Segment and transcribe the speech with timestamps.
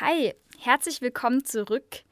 [0.00, 2.02] Hi, herzlich willkommen zurück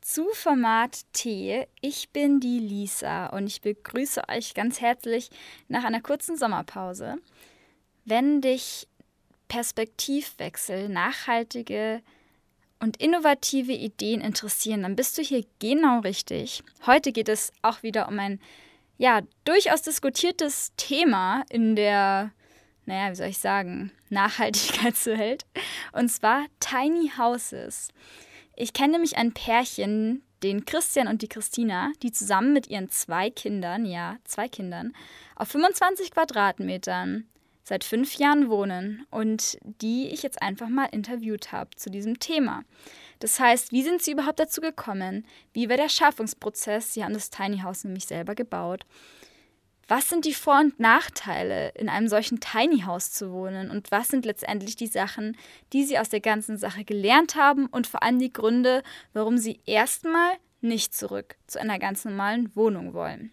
[0.00, 1.66] zu Format T.
[1.80, 5.28] Ich bin die Lisa und ich begrüße euch ganz herzlich
[5.66, 7.16] nach einer kurzen Sommerpause.
[8.04, 8.86] Wenn dich
[9.48, 12.02] Perspektivwechsel, nachhaltige
[12.78, 16.62] und innovative Ideen interessieren, dann bist du hier genau richtig.
[16.86, 18.40] Heute geht es auch wieder um ein
[18.98, 22.30] ja, durchaus diskutiertes Thema in der,
[22.86, 25.46] naja, wie soll ich sagen, Nachhaltigkeitswelt.
[25.92, 27.88] Und zwar Tiny Houses.
[28.56, 33.30] Ich kenne nämlich ein Pärchen, den Christian und die Christina, die zusammen mit ihren zwei
[33.30, 34.92] Kindern, ja, zwei Kindern,
[35.36, 37.28] auf 25 Quadratmetern
[37.64, 42.64] seit fünf Jahren wohnen und die ich jetzt einfach mal interviewt habe zu diesem Thema.
[43.20, 45.24] Das heißt, wie sind sie überhaupt dazu gekommen?
[45.52, 46.92] Wie war der Schaffungsprozess?
[46.92, 48.84] Sie haben das Tiny House nämlich selber gebaut.
[49.94, 53.70] Was sind die Vor- und Nachteile, in einem solchen Tiny House zu wohnen?
[53.70, 55.36] Und was sind letztendlich die Sachen,
[55.74, 57.66] die Sie aus der ganzen Sache gelernt haben?
[57.66, 58.82] Und vor allem die Gründe,
[59.12, 60.32] warum Sie erstmal
[60.62, 63.32] nicht zurück zu einer ganz normalen Wohnung wollen.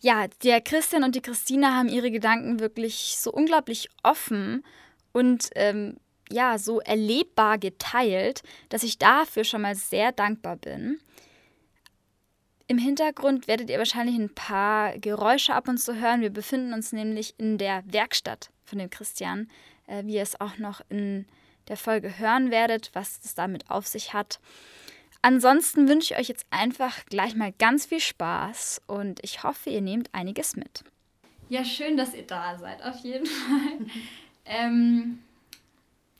[0.00, 4.64] Ja, der Christian und die Christina haben ihre Gedanken wirklich so unglaublich offen
[5.12, 5.98] und ähm,
[6.32, 10.98] ja, so erlebbar geteilt, dass ich dafür schon mal sehr dankbar bin.
[12.72, 16.22] Im Hintergrund werdet ihr wahrscheinlich ein paar Geräusche ab und zu hören.
[16.22, 19.50] Wir befinden uns nämlich in der Werkstatt von dem Christian,
[19.86, 21.26] äh, wie ihr es auch noch in
[21.68, 24.40] der Folge hören werdet, was es damit auf sich hat.
[25.20, 29.82] Ansonsten wünsche ich euch jetzt einfach gleich mal ganz viel Spaß und ich hoffe, ihr
[29.82, 30.82] nehmt einiges mit.
[31.50, 33.86] Ja, schön, dass ihr da seid, auf jeden Fall.
[34.46, 35.18] ähm,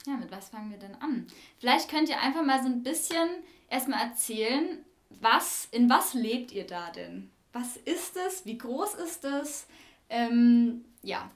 [0.05, 1.25] ja, mit was fangen wir denn an?
[1.57, 3.27] Vielleicht könnt ihr einfach mal so ein bisschen
[3.71, 4.85] erstmal erzählen,
[5.23, 7.31] was, in was lebt ihr da denn?
[7.53, 8.45] Was ist es?
[8.45, 9.67] Wie groß ist es?
[10.09, 11.31] Ähm, ja.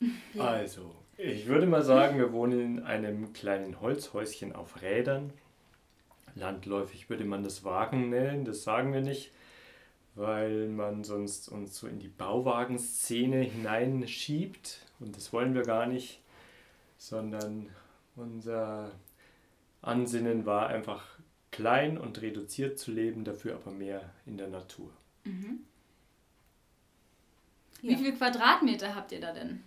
[0.38, 5.32] Also, ich würde mal sagen, wir wohnen in einem kleinen Holzhäuschen auf Rädern.
[6.36, 9.32] Landläufig würde man das Wagen nennen, das sagen wir nicht,
[10.14, 16.20] weil man sonst uns so in die Bauwagenszene hineinschiebt und das wollen wir gar nicht,
[16.96, 17.68] sondern
[18.14, 18.92] unser
[19.82, 21.17] Ansinnen war einfach
[21.50, 24.90] klein und reduziert zu leben, dafür aber mehr in der Natur.
[25.24, 25.60] Mhm.
[27.82, 27.90] Ja.
[27.90, 29.62] Wie viele Quadratmeter habt ihr da denn?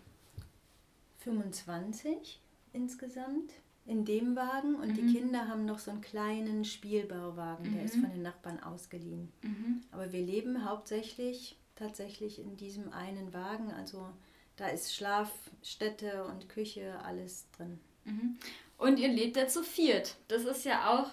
[1.19, 2.39] 25
[2.73, 3.51] insgesamt
[3.85, 4.95] in dem Wagen und mhm.
[4.95, 8.01] die Kinder haben noch so einen kleinen Spielbauwagen, der ist mhm.
[8.01, 9.31] von den Nachbarn ausgeliehen.
[9.41, 9.81] Mhm.
[9.91, 14.09] Aber wir leben hauptsächlich tatsächlich in diesem einen Wagen, also
[14.55, 17.79] da ist Schlafstätte und Küche, alles drin.
[18.05, 18.37] Mhm.
[18.77, 20.15] Und ihr lebt ja zu viert.
[20.27, 21.11] Das ist ja auch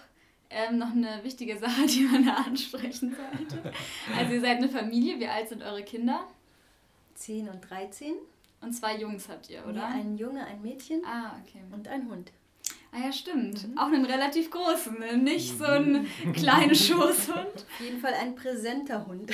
[0.50, 3.72] ähm, noch eine wichtige Sache, die man da ansprechen sollte.
[4.16, 5.18] Also ihr seid eine Familie.
[5.20, 6.26] Wie alt sind eure Kinder?
[7.14, 8.14] 10 und 13.
[8.60, 9.80] Und zwei Jungs habt ihr, oder?
[9.80, 11.02] Ja, ein Junge, ein Mädchen.
[11.04, 11.62] Ah, okay.
[11.72, 12.32] Und ein Hund.
[12.90, 13.68] Ah ja, stimmt.
[13.68, 13.78] Mhm.
[13.78, 15.16] Auch einen relativ großen, ne?
[15.16, 17.36] nicht so ein kleiner Schoßhund.
[17.36, 19.30] Auf jeden Fall ein präsenter Hund.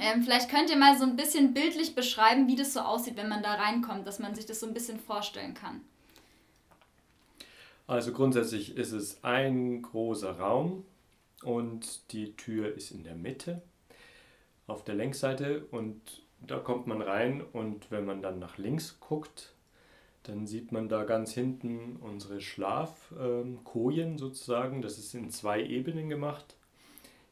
[0.00, 3.28] ähm, vielleicht könnt ihr mal so ein bisschen bildlich beschreiben, wie das so aussieht, wenn
[3.28, 5.82] man da reinkommt, dass man sich das so ein bisschen vorstellen kann.
[7.92, 10.86] Also grundsätzlich ist es ein großer Raum
[11.42, 13.60] und die Tür ist in der Mitte
[14.66, 16.00] auf der Längsseite und
[16.40, 19.52] da kommt man rein und wenn man dann nach links guckt,
[20.22, 24.80] dann sieht man da ganz hinten unsere Schlafkojen sozusagen.
[24.80, 26.56] Das ist in zwei Ebenen gemacht.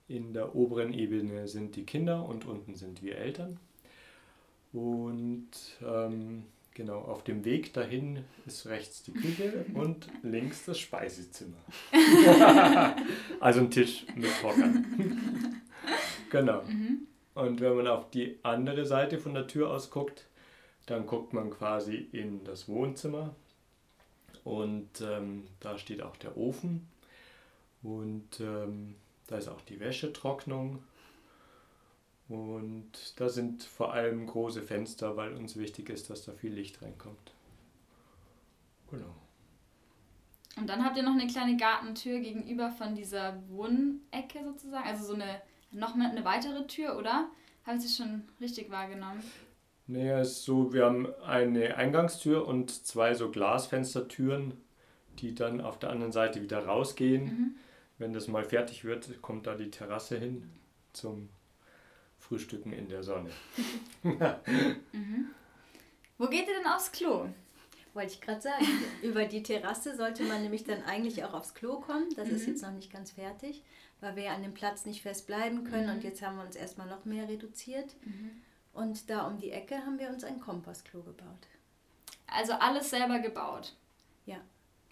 [0.09, 3.59] In der oberen Ebene sind die Kinder und unten sind wir Eltern.
[4.75, 6.45] Und ähm,
[6.81, 11.59] Genau, auf dem Weg dahin ist rechts die Küche und links das Speisezimmer.
[13.41, 15.61] also ein Tisch mit Hockern.
[16.31, 16.63] genau.
[16.63, 17.07] Mhm.
[17.35, 20.27] Und wenn man auf die andere Seite von der Tür aus guckt,
[20.87, 23.35] dann guckt man quasi in das Wohnzimmer
[24.45, 26.89] und ähm, da steht auch der Ofen
[27.83, 28.95] und ähm,
[29.27, 30.83] da ist auch die Wäschetrocknung
[32.31, 36.81] und da sind vor allem große Fenster, weil uns wichtig ist, dass da viel Licht
[36.81, 37.33] reinkommt.
[38.91, 39.15] Genau.
[40.57, 44.87] Und dann habt ihr noch eine kleine Gartentür gegenüber von dieser Wohnecke sozusagen.
[44.87, 45.41] Also so eine
[45.73, 47.29] noch eine weitere Tür, oder?
[47.65, 49.23] Habe ich das schon richtig wahrgenommen?
[49.87, 54.55] Naja, es ist so, wir haben eine Eingangstür und zwei so Glasfenstertüren,
[55.19, 57.25] die dann auf der anderen Seite wieder rausgehen.
[57.25, 57.55] Mhm.
[57.99, 60.51] Wenn das mal fertig wird, kommt da die Terrasse hin
[60.93, 61.29] zum
[62.21, 63.31] Frühstücken in der Sonne.
[64.03, 65.31] mhm.
[66.19, 67.27] Wo geht ihr denn aufs Klo?
[67.95, 68.67] Wollte ich gerade sagen.
[69.03, 72.09] Über die Terrasse sollte man nämlich dann eigentlich auch aufs Klo kommen.
[72.15, 72.37] Das mhm.
[72.37, 73.65] ist jetzt noch nicht ganz fertig,
[74.01, 75.95] weil wir ja an dem Platz nicht fest bleiben können mhm.
[75.95, 77.97] und jetzt haben wir uns erstmal noch mehr reduziert.
[78.05, 78.43] Mhm.
[78.73, 81.49] Und da um die Ecke haben wir uns ein Kompostklo gebaut.
[82.29, 83.75] Also alles selber gebaut.
[84.27, 84.41] Ja.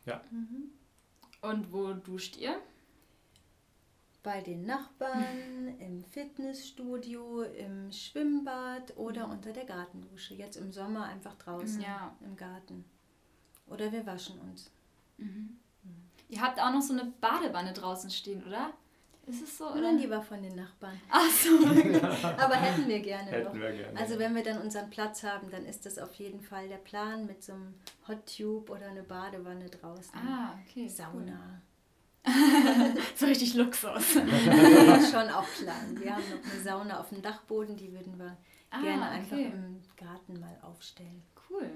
[0.06, 0.20] Ja.
[0.30, 0.70] Mhm.
[1.40, 2.60] Und wo duscht ihr?
[4.28, 9.32] Bei den Nachbarn, im Fitnessstudio, im Schwimmbad oder Mhm.
[9.32, 10.34] unter der Gartendusche.
[10.34, 12.14] Jetzt im Sommer einfach draußen Ja.
[12.22, 12.84] im Garten.
[13.68, 14.70] Oder wir waschen uns.
[16.28, 18.72] Ihr habt auch noch so eine Badewanne draußen stehen, oder?
[19.26, 19.70] Ist es so?
[19.70, 19.80] Oder?
[19.80, 21.00] Nein, die war von den Nachbarn.
[21.08, 21.48] Ach so.
[22.38, 23.48] Aber hätten wir gerne noch.
[23.54, 23.98] Hätten wir gerne.
[23.98, 27.24] Also wenn wir dann unseren Platz haben, dann ist das auf jeden Fall der Plan
[27.24, 27.72] mit so einem
[28.06, 30.14] Hot Tube oder eine Badewanne draußen.
[30.18, 30.86] ah, okay.
[30.86, 31.62] Sauna.
[33.16, 34.14] So richtig Luxus.
[34.24, 35.98] Nee, schon auch klein.
[35.98, 38.36] Wir haben noch eine Sauna auf dem Dachboden, die würden wir
[38.70, 39.50] Ah, gerne einfach okay.
[39.52, 41.22] im Garten mal aufstellen.
[41.48, 41.70] Cool.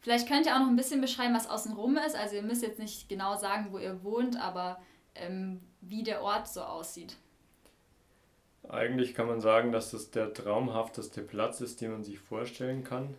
[0.00, 2.16] Vielleicht könnt ihr auch noch ein bisschen beschreiben, was außenrum ist.
[2.16, 4.80] Also ihr müsst jetzt nicht genau sagen, wo ihr wohnt, aber
[5.14, 7.16] ähm, wie der Ort so aussieht.
[8.68, 13.14] Eigentlich kann man sagen, dass das der traumhafteste Platz ist, den man sich vorstellen kann.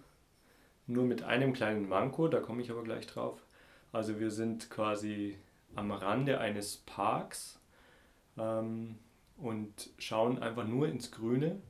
[0.87, 3.39] Nur mit einem kleinen Manko, da komme ich aber gleich drauf.
[3.91, 5.37] Also wir sind quasi
[5.75, 7.59] am Rande eines Parks
[8.37, 8.97] ähm,
[9.37, 11.61] und schauen einfach nur ins Grüne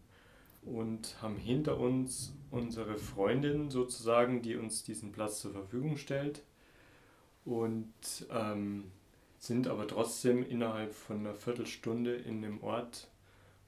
[0.61, 6.44] und haben hinter uns unsere Freundin sozusagen, die uns diesen Platz zur Verfügung stellt
[7.45, 7.94] und
[8.29, 8.91] ähm,
[9.39, 13.09] sind aber trotzdem innerhalb von einer Viertelstunde in einem Ort,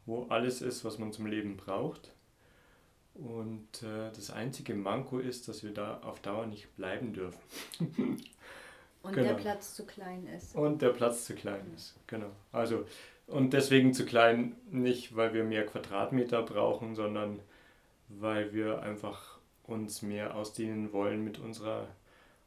[0.05, 2.13] wo alles ist, was man zum Leben braucht.
[3.13, 7.39] Und äh, das einzige Manko ist, dass wir da auf Dauer nicht bleiben dürfen.
[9.05, 9.27] Und Genau.
[9.29, 10.55] der Platz zu klein ist.
[10.55, 11.95] Und der Platz zu klein ist.
[12.07, 12.31] Genau.
[12.51, 12.85] Also,
[13.27, 17.39] und deswegen zu klein, nicht weil wir mehr Quadratmeter brauchen, sondern
[18.09, 21.87] weil wir einfach uns mehr ausdehnen wollen mit unserer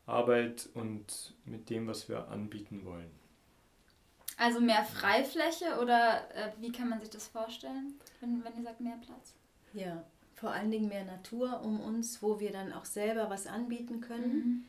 [0.07, 3.11] Arbeit und mit dem, was wir anbieten wollen.
[4.37, 8.81] Also mehr Freifläche oder äh, wie kann man sich das vorstellen, wenn, wenn ihr sagt
[8.81, 9.35] mehr Platz?
[9.75, 10.05] Ja,
[10.35, 14.33] vor allen Dingen mehr Natur um uns, wo wir dann auch selber was anbieten können.
[14.37, 14.65] Mhm.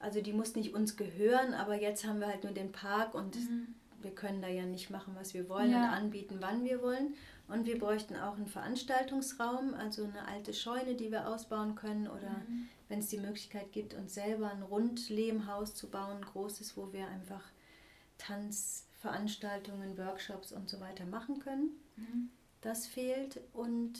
[0.00, 3.36] Also die muss nicht uns gehören, aber jetzt haben wir halt nur den Park und
[3.36, 3.74] Mhm.
[4.02, 5.82] wir können da ja nicht machen, was wir wollen Ja.
[5.84, 7.14] und anbieten, wann wir wollen.
[7.48, 12.30] Und wir bräuchten auch einen Veranstaltungsraum, also eine alte Scheune, die wir ausbauen können oder
[12.48, 12.68] Mhm.
[12.88, 17.06] wenn es die Möglichkeit gibt, uns selber ein Rundlehmhaus zu bauen, ein großes, wo wir
[17.08, 17.42] einfach
[18.18, 21.70] Tanzveranstaltungen, Workshops und so weiter machen können.
[21.96, 22.30] Mhm.
[22.62, 23.98] Das fehlt und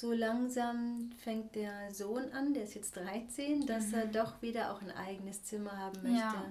[0.00, 4.80] so langsam fängt der Sohn an, der ist jetzt 13, dass er doch wieder auch
[4.80, 6.44] ein eigenes Zimmer haben möchte, Ja.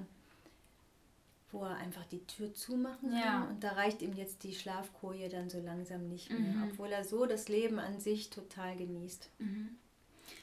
[1.54, 3.20] wo er einfach die Tür zumachen kann.
[3.20, 3.48] Ja.
[3.50, 6.72] Und da reicht ihm jetzt die Schlafkoje dann so langsam nicht mehr, Mhm.
[6.72, 9.30] obwohl er so das Leben an sich total genießt.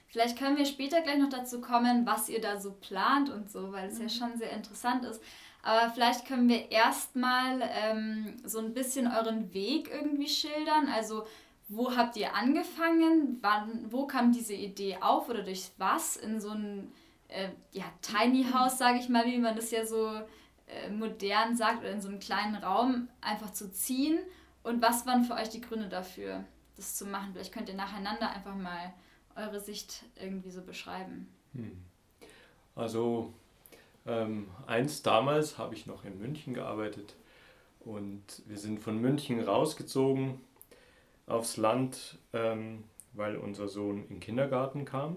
[0.07, 3.71] Vielleicht können wir später gleich noch dazu kommen, was ihr da so plant und so,
[3.73, 5.21] weil es ja schon sehr interessant ist.
[5.63, 10.89] Aber vielleicht können wir erstmal ähm, so ein bisschen euren Weg irgendwie schildern.
[10.89, 11.27] Also,
[11.69, 13.39] wo habt ihr angefangen?
[13.41, 16.93] Wann, wo kam diese Idee auf oder durch was in so ein
[17.29, 20.21] äh, ja, Tiny House, sage ich mal, wie man das ja so
[20.67, 24.19] äh, modern sagt, oder in so einem kleinen Raum einfach zu ziehen?
[24.63, 26.45] Und was waren für euch die Gründe dafür,
[26.77, 27.33] das zu machen?
[27.33, 28.93] Vielleicht könnt ihr nacheinander einfach mal
[29.37, 31.29] eure Sicht irgendwie so beschreiben.
[32.75, 33.33] Also,
[34.07, 37.15] ähm, eins damals habe ich noch in München gearbeitet
[37.81, 40.41] und wir sind von München rausgezogen
[41.27, 45.17] aufs Land, ähm, weil unser Sohn in den Kindergarten kam.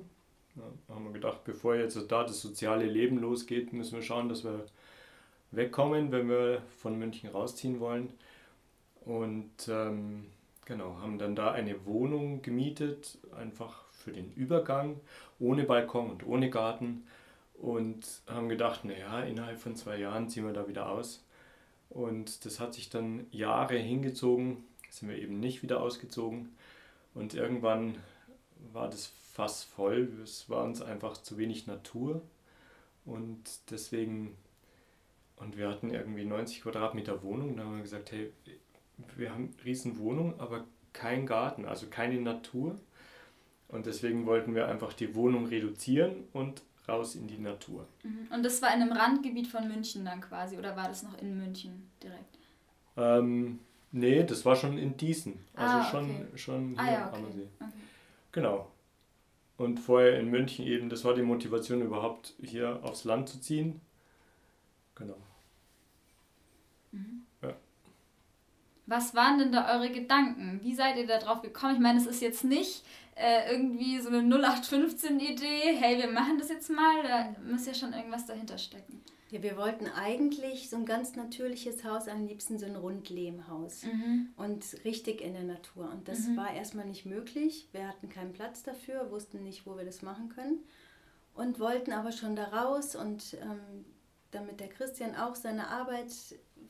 [0.55, 0.63] Ja,
[0.93, 4.65] haben wir gedacht, bevor jetzt da das soziale Leben losgeht, müssen wir schauen, dass wir
[5.51, 8.13] wegkommen, wenn wir von München rausziehen wollen.
[9.05, 10.25] Und ähm,
[10.65, 14.99] genau, haben dann da eine Wohnung gemietet, einfach für den Übergang,
[15.39, 17.05] ohne Balkon und ohne Garten.
[17.53, 21.23] Und haben gedacht, naja, innerhalb von zwei Jahren ziehen wir da wieder aus.
[21.89, 26.55] Und das hat sich dann Jahre hingezogen, sind wir eben nicht wieder ausgezogen.
[27.13, 27.95] Und irgendwann
[28.73, 32.21] war das Fass voll, es war uns einfach zu wenig Natur.
[33.05, 34.35] Und deswegen,
[35.37, 38.31] und wir hatten irgendwie 90 Quadratmeter Wohnung, da haben wir gesagt, hey,
[39.15, 42.79] wir haben eine riesen Wohnung, aber kein Garten, also keine Natur.
[43.67, 47.87] Und deswegen wollten wir einfach die Wohnung reduzieren und raus in die Natur.
[48.33, 51.37] Und das war in einem Randgebiet von München dann quasi, oder war das noch in
[51.37, 52.37] München direkt?
[52.95, 53.59] Ähm,
[53.91, 55.39] nee, das war schon in Diesen.
[55.55, 56.37] Also Ah, schon, okay.
[56.37, 57.17] schon hier Ah ja, am okay.
[57.17, 57.47] Ammersee.
[57.59, 57.71] okay.
[58.31, 58.71] Genau.
[59.57, 63.81] Und vorher in München eben, das war die Motivation überhaupt hier aufs Land zu ziehen.
[64.95, 65.17] Genau.
[68.89, 70.61] Was waren denn da eure Gedanken?
[70.63, 71.75] Wie seid ihr da drauf gekommen?
[71.75, 72.83] Ich meine, es ist jetzt nicht
[73.17, 77.03] äh, irgendwie so eine 0815-Idee, hey, wir machen das jetzt mal.
[77.03, 79.01] Da muss ja schon irgendwas dahinter stecken.
[79.29, 84.29] Ja, wir wollten eigentlich so ein ganz natürliches Haus, am liebsten so ein Rundlehmhaus mhm.
[84.37, 85.89] und richtig in der Natur.
[85.91, 86.37] Und das mhm.
[86.37, 87.67] war erstmal nicht möglich.
[87.73, 90.59] Wir hatten keinen Platz dafür, wussten nicht, wo wir das machen können
[91.33, 92.95] und wollten aber schon da raus.
[92.95, 93.85] Und ähm,
[94.31, 96.13] damit der Christian auch seine Arbeit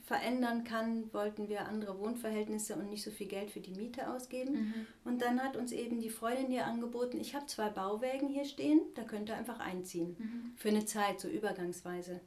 [0.07, 4.53] verändern kann, wollten wir andere Wohnverhältnisse und nicht so viel Geld für die Miete ausgeben.
[4.53, 4.87] Mhm.
[5.03, 8.79] Und dann hat uns eben die Freundin hier angeboten, ich habe zwei Bauwägen hier stehen,
[8.95, 10.15] da könnt ihr einfach einziehen.
[10.17, 10.53] Mhm.
[10.55, 12.21] Für eine Zeit, so übergangsweise.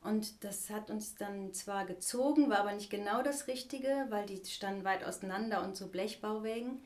[0.00, 4.40] Und das hat uns dann zwar gezogen, war aber nicht genau das Richtige, weil die
[4.44, 6.82] standen weit auseinander und so Blechbauwägen.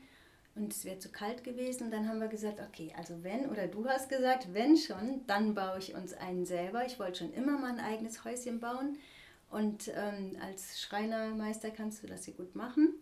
[0.55, 1.85] Und es wäre zu kalt gewesen.
[1.85, 5.53] Und dann haben wir gesagt, okay, also wenn, oder du hast gesagt, wenn schon, dann
[5.53, 6.87] baue ich uns einen selber.
[6.87, 8.97] Ich wollte schon immer mal ein eigenes Häuschen bauen.
[9.49, 12.93] Und ähm, als Schreinermeister kannst du das hier gut machen.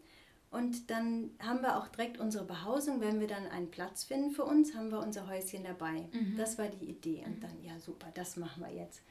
[0.50, 4.46] Und dann haben wir auch direkt unsere Behausung, wenn wir dann einen Platz finden für
[4.46, 6.08] uns, haben wir unser Häuschen dabei.
[6.14, 6.36] Mhm.
[6.38, 7.24] Das war die Idee.
[7.26, 9.02] Und dann, ja super, das machen wir jetzt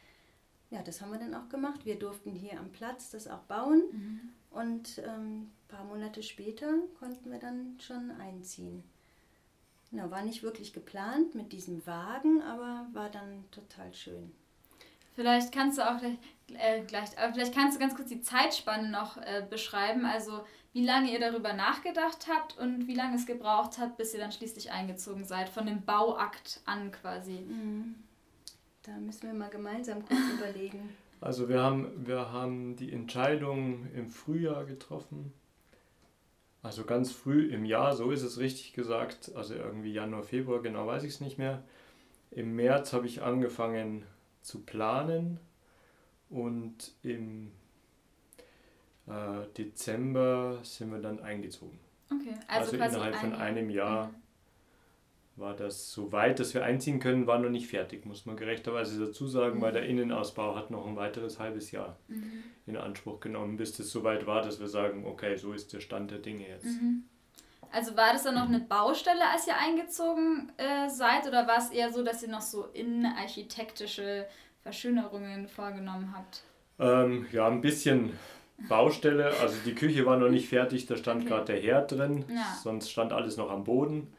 [0.70, 1.84] ja, das haben wir dann auch gemacht.
[1.84, 4.20] Wir durften hier am Platz das auch bauen mhm.
[4.50, 8.82] und ähm, ein paar Monate später konnten wir dann schon einziehen.
[9.92, 14.32] Na, war nicht wirklich geplant mit diesem Wagen, aber war dann total schön.
[15.16, 16.18] Vielleicht kannst du auch gleich,
[16.58, 20.44] äh, gleich aber vielleicht kannst du ganz kurz die Zeitspanne noch äh, beschreiben, also
[20.74, 24.30] wie lange ihr darüber nachgedacht habt und wie lange es gebraucht hat, bis ihr dann
[24.30, 27.40] schließlich eingezogen seid, von dem Bauakt an quasi.
[27.40, 27.94] Mhm.
[28.82, 30.90] Da müssen wir mal gemeinsam kurz überlegen.
[31.22, 35.32] Also wir haben, wir haben die Entscheidung im Frühjahr getroffen.
[36.62, 39.32] Also ganz früh im Jahr, so ist es richtig gesagt.
[39.34, 41.64] Also irgendwie Januar, Februar, genau weiß ich es nicht mehr.
[42.30, 44.04] Im März habe ich angefangen
[44.46, 45.40] zu planen
[46.30, 47.52] und im
[49.06, 51.78] äh, Dezember sind wir dann eingezogen.
[52.10, 54.08] Okay, also, also innerhalb von einem Jahr.
[54.08, 54.26] Mhm
[55.36, 58.98] war das so weit, dass wir einziehen können, war noch nicht fertig, muss man gerechterweise
[59.04, 59.62] dazu sagen, mhm.
[59.62, 62.42] weil der Innenausbau hat noch ein weiteres halbes Jahr mhm.
[62.66, 65.80] in Anspruch genommen, bis das so weit war, dass wir sagen, okay, so ist der
[65.80, 66.80] Stand der Dinge jetzt.
[67.72, 71.70] Also war das dann noch eine Baustelle, als ihr eingezogen äh, seid, oder war es
[71.70, 74.26] eher so, dass ihr noch so innenarchitektische
[74.62, 76.42] Verschönerungen vorgenommen habt?
[76.78, 78.12] Ähm, ja, ein bisschen
[78.68, 79.32] Baustelle.
[79.40, 81.30] Also die Küche war noch nicht fertig, da stand okay.
[81.30, 82.56] gerade der Herd drin, ja.
[82.62, 84.12] sonst stand alles noch am Boden.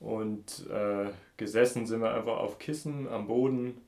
[0.00, 3.80] Und äh, gesessen sind wir einfach auf Kissen am Boden.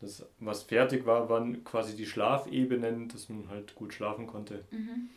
[0.00, 4.64] Das, was fertig war, waren quasi die Schlafebenen, dass man halt gut schlafen konnte.
[4.70, 5.10] Mhm.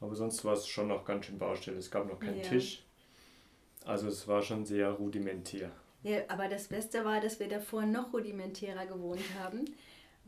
[0.00, 1.78] Aber sonst war es schon noch ganz schön Baustelle.
[1.78, 2.48] Es gab noch keinen ja.
[2.48, 2.84] Tisch.
[3.84, 5.70] Also es war schon sehr rudimentär.
[6.02, 9.64] Ja, aber das Beste war, dass wir davor noch rudimentärer gewohnt haben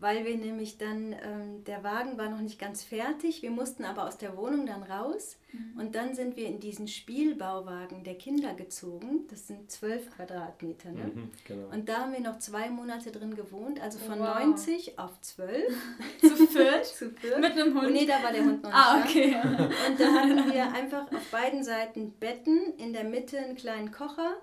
[0.01, 4.07] weil wir nämlich dann, ähm, der Wagen war noch nicht ganz fertig, wir mussten aber
[4.07, 5.81] aus der Wohnung dann raus mhm.
[5.81, 11.11] und dann sind wir in diesen Spielbauwagen der Kinder gezogen, das sind zwölf Quadratmeter, ne?
[11.15, 11.69] Mhm, genau.
[11.71, 14.39] Und da haben wir noch zwei Monate drin gewohnt, also von wow.
[14.39, 15.67] 90 auf 12.
[16.21, 16.87] Zu viert?
[16.87, 17.41] Zu viert.
[17.41, 17.93] Mit einem Hund?
[17.93, 19.69] Nee, da war der Hund noch ah, nicht Ah, okay.
[19.89, 24.37] Und da hatten wir einfach auf beiden Seiten Betten, in der Mitte einen kleinen Kocher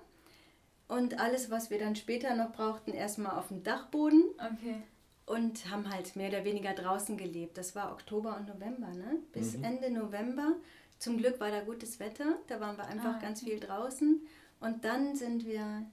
[0.88, 4.22] und alles, was wir dann später noch brauchten, erstmal auf dem Dachboden.
[4.38, 4.82] Okay
[5.26, 7.58] und haben halt mehr oder weniger draußen gelebt.
[7.58, 9.18] Das war Oktober und November, ne?
[9.32, 9.64] Bis mhm.
[9.64, 10.52] Ende November.
[10.98, 14.20] Zum Glück war da gutes Wetter, da waren wir einfach ah, ganz viel draußen.
[14.60, 15.84] Und dann sind wir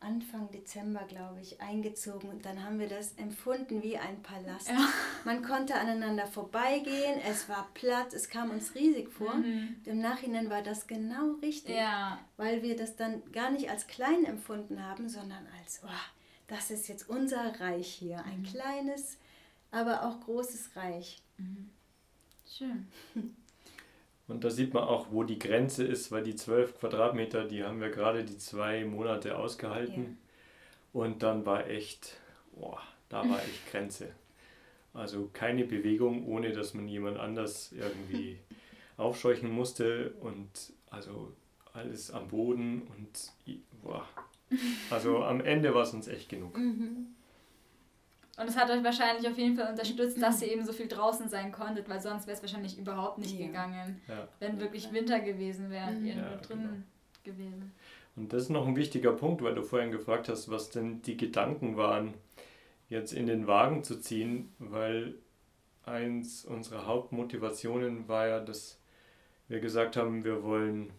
[0.00, 4.68] Anfang Dezember, glaube ich, eingezogen und dann haben wir das empfunden wie ein Palast.
[4.68, 4.88] Ja.
[5.24, 9.34] Man konnte aneinander vorbeigehen, es war Platz, es kam uns riesig vor.
[9.34, 9.76] Mhm.
[9.84, 12.18] Im Nachhinein war das genau richtig, ja.
[12.36, 15.88] weil wir das dann gar nicht als klein empfunden haben, sondern als, oh,
[16.48, 18.24] das ist jetzt unser Reich hier.
[18.24, 18.44] Ein mhm.
[18.44, 19.18] kleines,
[19.70, 21.22] aber auch großes Reich.
[21.36, 21.70] Mhm.
[22.46, 22.88] Schön.
[24.26, 27.80] Und da sieht man auch, wo die Grenze ist, weil die zwölf Quadratmeter, die haben
[27.80, 30.04] wir gerade die zwei Monate ausgehalten.
[30.04, 31.00] Ja.
[31.00, 32.18] Und dann war echt,
[32.52, 34.10] boah, da war echt Grenze.
[34.92, 38.38] Also keine Bewegung, ohne dass man jemand anders irgendwie
[38.98, 40.50] aufscheuchen musste und
[40.90, 41.32] also
[41.72, 43.32] alles am Boden und
[43.82, 44.06] boah,
[44.90, 46.56] also am Ende war es uns echt genug.
[46.56, 47.08] Mhm.
[48.38, 51.28] Und es hat euch wahrscheinlich auf jeden Fall unterstützt, dass ihr eben so viel draußen
[51.28, 53.46] sein konntet, weil sonst wäre es wahrscheinlich überhaupt nicht ja.
[53.46, 54.28] gegangen, ja.
[54.38, 56.06] wenn wirklich Winter gewesen wäre, mhm.
[56.06, 56.72] ihr nur drin genau.
[57.24, 57.72] gewesen.
[58.14, 61.16] Und das ist noch ein wichtiger Punkt, weil du vorhin gefragt hast, was denn die
[61.16, 62.14] Gedanken waren,
[62.88, 65.14] jetzt in den Wagen zu ziehen, weil
[65.84, 68.78] eins unserer Hauptmotivationen war ja, dass
[69.48, 70.90] wir gesagt haben, wir wollen,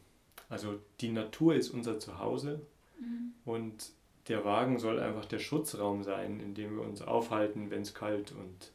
[0.49, 2.61] also die Natur ist unser Zuhause
[2.99, 3.33] Mhm.
[3.45, 3.91] Und
[4.27, 8.31] der Wagen soll einfach der Schutzraum sein, in dem wir uns aufhalten, wenn es kalt
[8.31, 8.71] und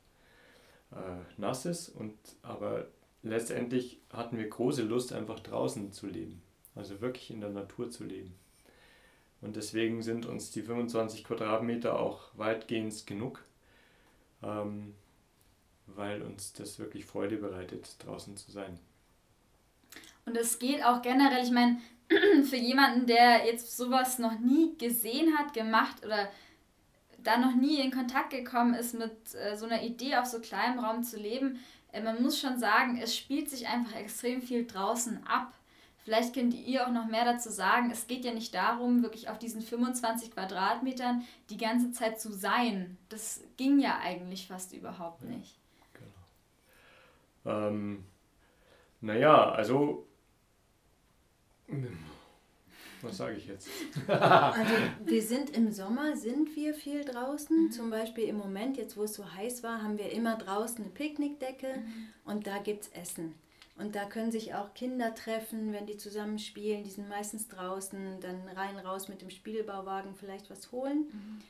[0.92, 1.88] äh, nass ist.
[1.90, 2.86] Und, aber
[3.22, 6.42] letztendlich hatten wir große Lust, einfach draußen zu leben.
[6.74, 8.34] Also wirklich in der Natur zu leben.
[9.40, 13.44] Und deswegen sind uns die 25 Quadratmeter auch weitgehend genug.
[14.42, 14.94] Ähm,
[15.86, 18.78] weil uns das wirklich Freude bereitet, draußen zu sein.
[20.26, 21.78] Und es geht auch generell, ich meine,
[22.44, 26.28] für jemanden, der jetzt sowas noch nie gesehen hat, gemacht oder
[27.18, 30.78] da noch nie in Kontakt gekommen ist mit äh, so einer Idee auf so kleinem
[30.78, 31.58] Raum zu leben,
[31.92, 35.52] äh, man muss schon sagen, es spielt sich einfach extrem viel draußen ab.
[36.04, 37.90] Vielleicht könnt ihr auch noch mehr dazu sagen.
[37.90, 42.98] Es geht ja nicht darum, wirklich auf diesen 25 Quadratmetern die ganze Zeit zu sein.
[43.08, 45.56] Das ging ja eigentlich fast überhaupt nicht.
[45.94, 47.56] Genau.
[47.56, 48.04] Ähm,
[49.00, 50.06] naja, also
[53.02, 53.68] was sage ich jetzt?
[54.08, 57.66] also wir sind im Sommer, sind wir viel draußen.
[57.66, 57.70] Mhm.
[57.70, 60.92] Zum Beispiel im Moment, jetzt wo es so heiß war, haben wir immer draußen eine
[60.92, 62.08] Picknickdecke mhm.
[62.24, 63.34] und da gibt es Essen.
[63.76, 66.84] Und da können sich auch Kinder treffen, wenn die zusammen spielen.
[66.84, 71.08] Die sind meistens draußen, dann rein raus mit dem Spielbauwagen vielleicht was holen.
[71.12, 71.42] Mhm.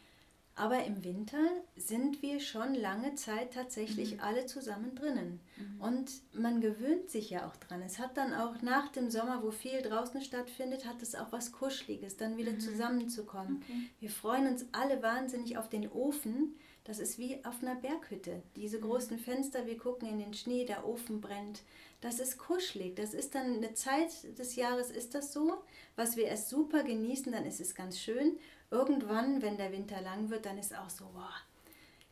[0.57, 4.21] Aber im Winter sind wir schon lange Zeit tatsächlich mhm.
[4.21, 5.41] alle zusammen drinnen.
[5.57, 5.81] Mhm.
[5.81, 7.83] Und man gewöhnt sich ja auch dran.
[7.83, 11.51] Es hat dann auch nach dem Sommer, wo viel draußen stattfindet, hat es auch was
[11.51, 12.61] Kuscheliges, dann wieder mhm.
[12.61, 13.63] zusammenzukommen.
[13.65, 13.91] Okay.
[13.99, 16.55] Wir freuen uns alle wahnsinnig auf den Ofen.
[16.85, 18.43] Das ist wie auf einer Berghütte.
[18.55, 18.83] Diese mhm.
[18.83, 21.63] großen Fenster, wir gucken in den Schnee, der Ofen brennt.
[22.01, 22.95] Das ist kuschelig.
[22.95, 25.65] Das ist dann eine Zeit des Jahres, ist das so.
[25.97, 28.37] Was wir erst super genießen, dann ist es ganz schön
[28.71, 31.35] irgendwann, wenn der Winter lang wird, dann ist auch so, boah,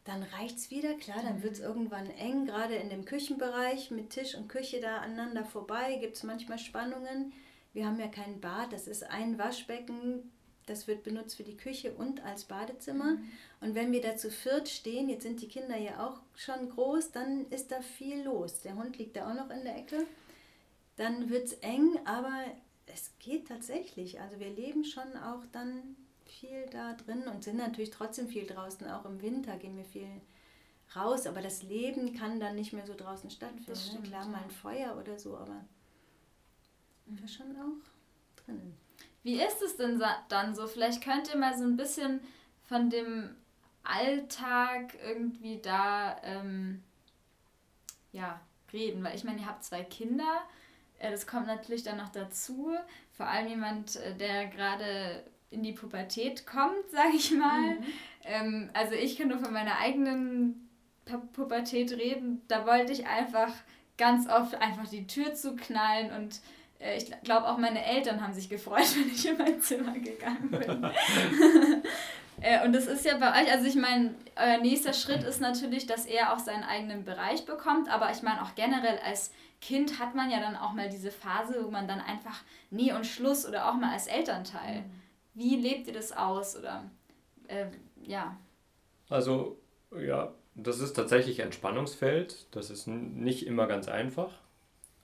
[0.04, 1.66] dann reicht es wieder, klar, dann wird es mhm.
[1.66, 6.22] irgendwann eng, gerade in dem Küchenbereich mit Tisch und Küche da aneinander vorbei, gibt es
[6.22, 7.32] manchmal Spannungen.
[7.72, 10.30] Wir haben ja kein Bad, das ist ein Waschbecken,
[10.66, 13.14] das wird benutzt für die Küche und als Badezimmer.
[13.14, 13.30] Mhm.
[13.60, 17.12] Und wenn wir da zu viert stehen, jetzt sind die Kinder ja auch schon groß,
[17.12, 18.60] dann ist da viel los.
[18.60, 20.06] Der Hund liegt da auch noch in der Ecke.
[20.96, 22.44] Dann wird es eng, aber
[22.86, 24.20] es geht tatsächlich.
[24.20, 25.96] Also wir leben schon auch dann
[26.32, 28.88] viel da drin und sind natürlich trotzdem viel draußen.
[28.88, 30.08] Auch im Winter gehen wir viel
[30.96, 33.70] raus, aber das Leben kann dann nicht mehr so draußen stattfinden.
[33.70, 33.76] Ne?
[33.76, 35.64] Stimmt, Klar, mal ein Feuer oder so, aber
[37.06, 38.76] wir schon auch drinnen.
[39.22, 40.66] Wie ist es denn dann so?
[40.66, 42.20] Vielleicht könnt ihr mal so ein bisschen
[42.62, 43.36] von dem
[43.84, 46.82] Alltag irgendwie da ähm,
[48.12, 48.40] ja,
[48.72, 50.42] reden, weil ich meine, ihr habt zwei Kinder.
[50.98, 52.74] Äh, das kommt natürlich dann noch dazu.
[53.12, 57.74] Vor allem jemand, äh, der gerade in die Pubertät kommt, sage ich mal.
[57.74, 57.84] Mhm.
[58.24, 60.68] Ähm, also ich kann nur von meiner eigenen
[61.32, 62.42] Pubertät reden.
[62.48, 63.52] Da wollte ich einfach
[63.98, 66.40] ganz oft einfach die Tür zuknallen und
[66.80, 70.50] äh, ich glaube auch meine Eltern haben sich gefreut, wenn ich in mein Zimmer gegangen
[70.50, 70.84] bin.
[72.40, 75.86] äh, und das ist ja bei euch, also ich meine, euer nächster Schritt ist natürlich,
[75.86, 80.16] dass er auch seinen eigenen Bereich bekommt, aber ich meine auch generell als Kind hat
[80.16, 83.68] man ja dann auch mal diese Phase, wo man dann einfach nie und Schluss oder
[83.68, 84.80] auch mal als Elternteil.
[84.80, 85.01] Mhm
[85.34, 86.56] wie lebt ihr das aus?
[86.56, 86.90] Oder
[87.48, 87.66] äh,
[88.04, 88.38] ja.
[89.08, 89.58] Also,
[89.98, 92.46] ja, das ist tatsächlich ein Spannungsfeld.
[92.50, 94.32] Das ist nicht immer ganz einfach,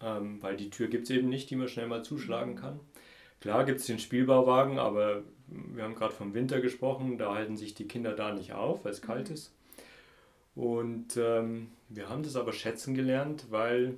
[0.00, 2.80] ähm, weil die Tür gibt es eben nicht, die man schnell mal zuschlagen kann.
[3.40, 7.74] Klar gibt es den Spielbauwagen, aber wir haben gerade vom Winter gesprochen, da halten sich
[7.74, 9.34] die Kinder da nicht auf, weil es kalt mhm.
[9.34, 9.52] ist.
[10.54, 13.94] Und ähm, wir haben das aber schätzen gelernt, weil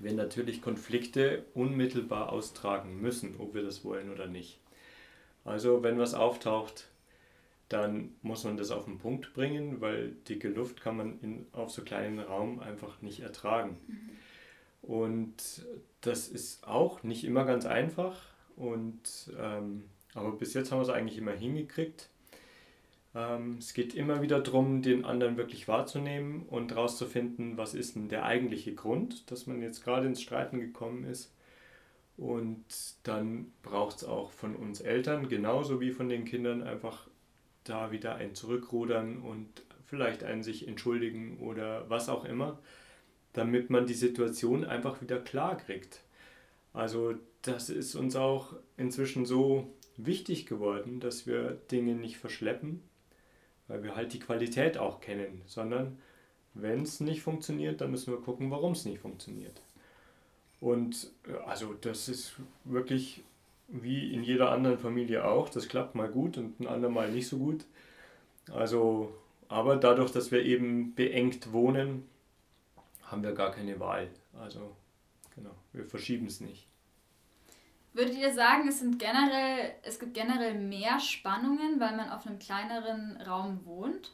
[0.00, 4.58] wir natürlich Konflikte unmittelbar austragen müssen, ob wir das wollen oder nicht.
[5.48, 6.88] Also wenn was auftaucht,
[7.68, 11.70] dann muss man das auf den Punkt bringen, weil dicke Luft kann man in, auf
[11.70, 13.76] so kleinen Raum einfach nicht ertragen.
[13.86, 14.10] Mhm.
[14.82, 15.66] Und
[16.00, 18.22] das ist auch nicht immer ganz einfach.
[18.56, 19.84] Und, ähm,
[20.14, 22.08] aber bis jetzt haben wir es eigentlich immer hingekriegt.
[23.14, 28.08] Ähm, es geht immer wieder darum, den anderen wirklich wahrzunehmen und herauszufinden, was ist denn
[28.08, 31.32] der eigentliche Grund, dass man jetzt gerade ins Streiten gekommen ist.
[32.18, 32.64] Und
[33.04, 37.06] dann braucht es auch von uns Eltern, genauso wie von den Kindern, einfach
[37.62, 39.46] da wieder ein Zurückrudern und
[39.86, 42.58] vielleicht ein sich entschuldigen oder was auch immer,
[43.34, 46.02] damit man die Situation einfach wieder klar kriegt.
[46.72, 52.82] Also das ist uns auch inzwischen so wichtig geworden, dass wir Dinge nicht verschleppen,
[53.68, 55.98] weil wir halt die Qualität auch kennen, sondern
[56.54, 59.62] wenn es nicht funktioniert, dann müssen wir gucken, warum es nicht funktioniert.
[60.60, 63.22] Und äh, also das ist wirklich
[63.68, 65.48] wie in jeder anderen Familie auch.
[65.48, 67.64] Das klappt mal gut und ein andermal nicht so gut.
[68.50, 69.12] Also,
[69.48, 72.08] aber dadurch, dass wir eben beengt wohnen,
[73.02, 74.08] haben wir gar keine Wahl.
[74.38, 74.74] Also,
[75.34, 76.66] genau, wir verschieben es nicht.
[77.92, 82.38] Würdet ihr sagen, es, sind generell, es gibt generell mehr Spannungen, weil man auf einem
[82.38, 84.12] kleineren Raum wohnt?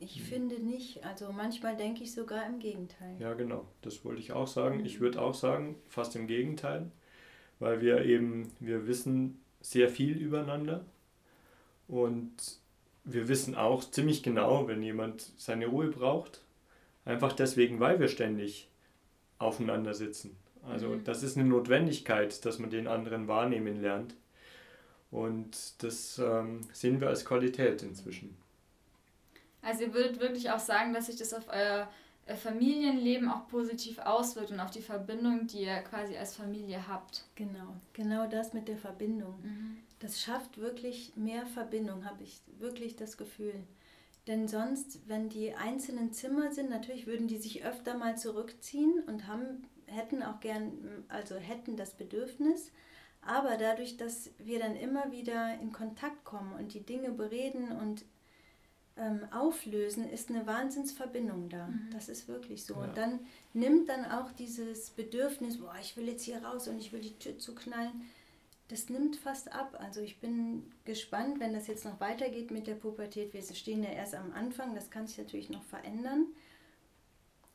[0.00, 0.24] Ich hm.
[0.24, 1.04] finde nicht.
[1.04, 3.16] Also manchmal denke ich sogar im Gegenteil.
[3.18, 3.66] Ja, genau.
[3.82, 4.84] Das wollte ich auch sagen.
[4.84, 6.90] Ich würde auch sagen, fast im Gegenteil.
[7.58, 10.84] Weil wir eben, wir wissen sehr viel übereinander.
[11.86, 12.32] Und
[13.04, 16.42] wir wissen auch ziemlich genau, wenn jemand seine Ruhe braucht.
[17.04, 18.68] Einfach deswegen, weil wir ständig
[19.38, 20.36] aufeinander sitzen.
[20.62, 21.04] Also mhm.
[21.04, 24.14] das ist eine Notwendigkeit, dass man den anderen wahrnehmen lernt.
[25.10, 28.36] Und das ähm, sehen wir als Qualität inzwischen.
[29.62, 31.88] Also ihr würdet wirklich auch sagen, dass sich das auf euer
[32.26, 37.24] äh, Familienleben auch positiv auswirkt und auf die Verbindung, die ihr quasi als Familie habt.
[37.34, 39.34] Genau, genau das mit der Verbindung.
[39.42, 39.78] Mhm.
[39.98, 43.54] Das schafft wirklich mehr Verbindung, habe ich wirklich das Gefühl.
[44.26, 49.26] Denn sonst, wenn die einzelnen Zimmer sind, natürlich würden die sich öfter mal zurückziehen und
[49.26, 52.70] haben, hätten auch gern, also hätten das Bedürfnis.
[53.22, 58.04] Aber dadurch, dass wir dann immer wieder in Kontakt kommen und die Dinge bereden und
[59.00, 61.68] ähm, auflösen, ist eine Wahnsinnsverbindung da.
[61.68, 61.88] Mhm.
[61.92, 62.74] Das ist wirklich so.
[62.74, 62.80] Ja.
[62.82, 63.20] Und dann
[63.54, 67.18] nimmt dann auch dieses Bedürfnis, boah, ich will jetzt hier raus und ich will die
[67.18, 67.92] Tür zuknallen,
[68.68, 69.76] das nimmt fast ab.
[69.80, 73.32] Also ich bin gespannt, wenn das jetzt noch weitergeht mit der Pubertät.
[73.32, 76.26] Wir stehen ja erst am Anfang, das kann sich natürlich noch verändern.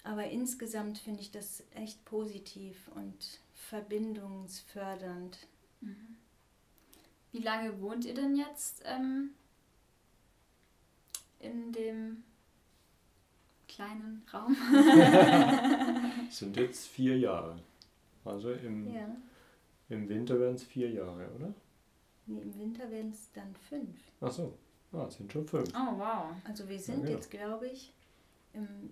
[0.03, 5.47] Aber insgesamt finde ich das echt positiv und verbindungsfördernd.
[5.81, 6.17] Mhm.
[7.31, 9.31] Wie lange wohnt ihr denn jetzt ähm,
[11.39, 12.23] in dem
[13.67, 14.55] kleinen Raum?
[16.29, 17.57] sind jetzt vier Jahre.
[18.23, 19.15] Also im, ja.
[19.89, 21.53] im Winter werden es vier Jahre, oder?
[22.27, 23.99] Nee, im Winter werden es dann fünf.
[24.19, 24.57] Ach so,
[24.93, 25.69] ah, es sind schon fünf.
[25.75, 26.35] Oh, wow.
[26.43, 27.93] Also wir sind ja, jetzt, glaube ich,
[28.53, 28.91] im,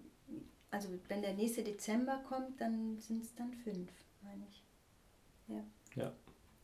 [0.70, 3.90] also wenn der nächste Dezember kommt, dann sind es dann fünf,
[4.22, 4.64] meine ich.
[5.48, 5.64] Ja.
[5.96, 6.14] Ja,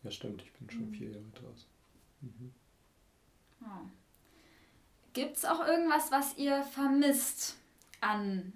[0.03, 0.93] ja stimmt, ich bin schon mhm.
[0.93, 1.67] vier Jahre draußen.
[2.21, 2.53] Mhm.
[3.61, 3.87] Oh.
[5.19, 7.58] Gibt es auch irgendwas, was ihr vermisst
[7.99, 8.53] an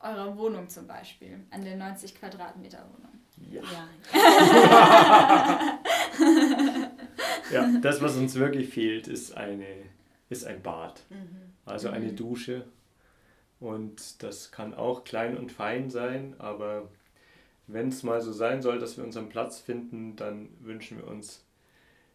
[0.00, 3.12] eurer Wohnung zum Beispiel, an der 90 Quadratmeter Wohnung?
[3.50, 3.60] Ja.
[3.70, 3.86] Ja.
[7.52, 9.66] ja, das, was uns wirklich fehlt, ist, eine,
[10.30, 11.02] ist ein Bad.
[11.10, 11.52] Mhm.
[11.66, 12.16] Also eine mhm.
[12.16, 12.64] Dusche.
[13.58, 16.88] Und das kann auch klein und fein sein, aber
[17.66, 21.44] wenn es mal so sein soll, dass wir unseren Platz finden, dann wünschen wir uns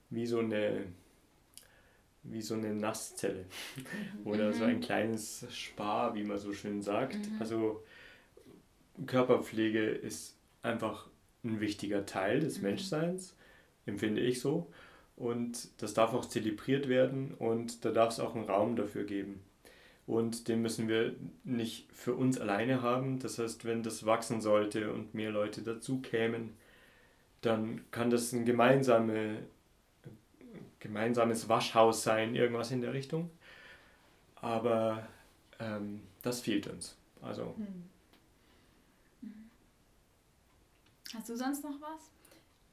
[0.09, 0.87] wie so eine
[2.29, 4.25] wie so eine Nasszelle mhm.
[4.27, 4.81] oder so ein mhm.
[4.81, 7.17] kleines Spar, wie man so schön sagt.
[7.17, 7.37] Mhm.
[7.39, 7.83] Also
[9.05, 11.07] Körperpflege ist einfach
[11.43, 12.63] ein wichtiger Teil des mhm.
[12.63, 13.35] Menschseins,
[13.85, 14.71] empfinde ich so.
[15.15, 19.41] Und das darf auch zelebriert werden und da darf es auch einen Raum dafür geben.
[20.07, 23.19] Und den müssen wir nicht für uns alleine haben.
[23.19, 26.53] Das heißt, wenn das wachsen sollte und mehr Leute dazu kämen,
[27.41, 29.37] dann kann das eine gemeinsame
[30.85, 33.31] gemeinsames Waschhaus sein, irgendwas in der Richtung.
[34.35, 35.07] Aber
[35.59, 36.95] ähm, das fehlt uns.
[37.21, 37.55] Also.
[37.57, 37.89] Hm.
[41.13, 42.11] Hast du sonst noch was?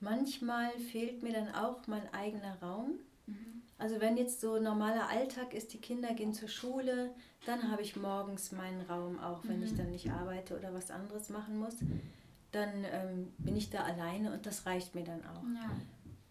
[0.00, 2.98] Manchmal fehlt mir dann auch mein eigener Raum.
[3.26, 3.62] Mhm.
[3.78, 7.10] Also wenn jetzt so normaler Alltag ist, die Kinder gehen zur Schule,
[7.46, 9.64] dann habe ich morgens meinen Raum, auch wenn mhm.
[9.64, 11.76] ich dann nicht arbeite oder was anderes machen muss.
[12.50, 15.42] Dann ähm, bin ich da alleine und das reicht mir dann auch.
[15.42, 15.70] Ja.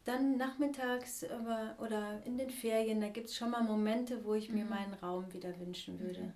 [0.06, 1.24] Dann nachmittags
[1.78, 4.70] oder in den Ferien, da gibt es schon mal Momente, wo ich mir mhm.
[4.70, 6.22] meinen Raum wieder wünschen würde.
[6.22, 6.34] Mhm.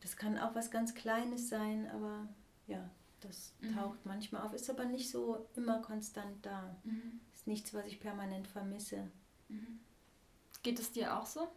[0.00, 2.28] Das kann auch was ganz Kleines sein, aber
[2.66, 3.74] ja, das mhm.
[3.74, 6.76] taucht manchmal auf, ist aber nicht so immer konstant da.
[6.84, 7.20] Mhm.
[7.34, 9.10] Ist nichts, was ich permanent vermisse.
[9.48, 9.80] Mhm.
[10.62, 11.48] Geht es dir auch so?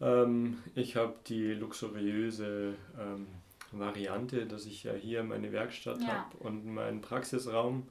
[0.00, 3.26] Ähm, ich habe die luxuriöse ähm,
[3.72, 6.08] Variante, dass ich ja hier meine Werkstatt ja.
[6.08, 7.88] habe und meinen Praxisraum.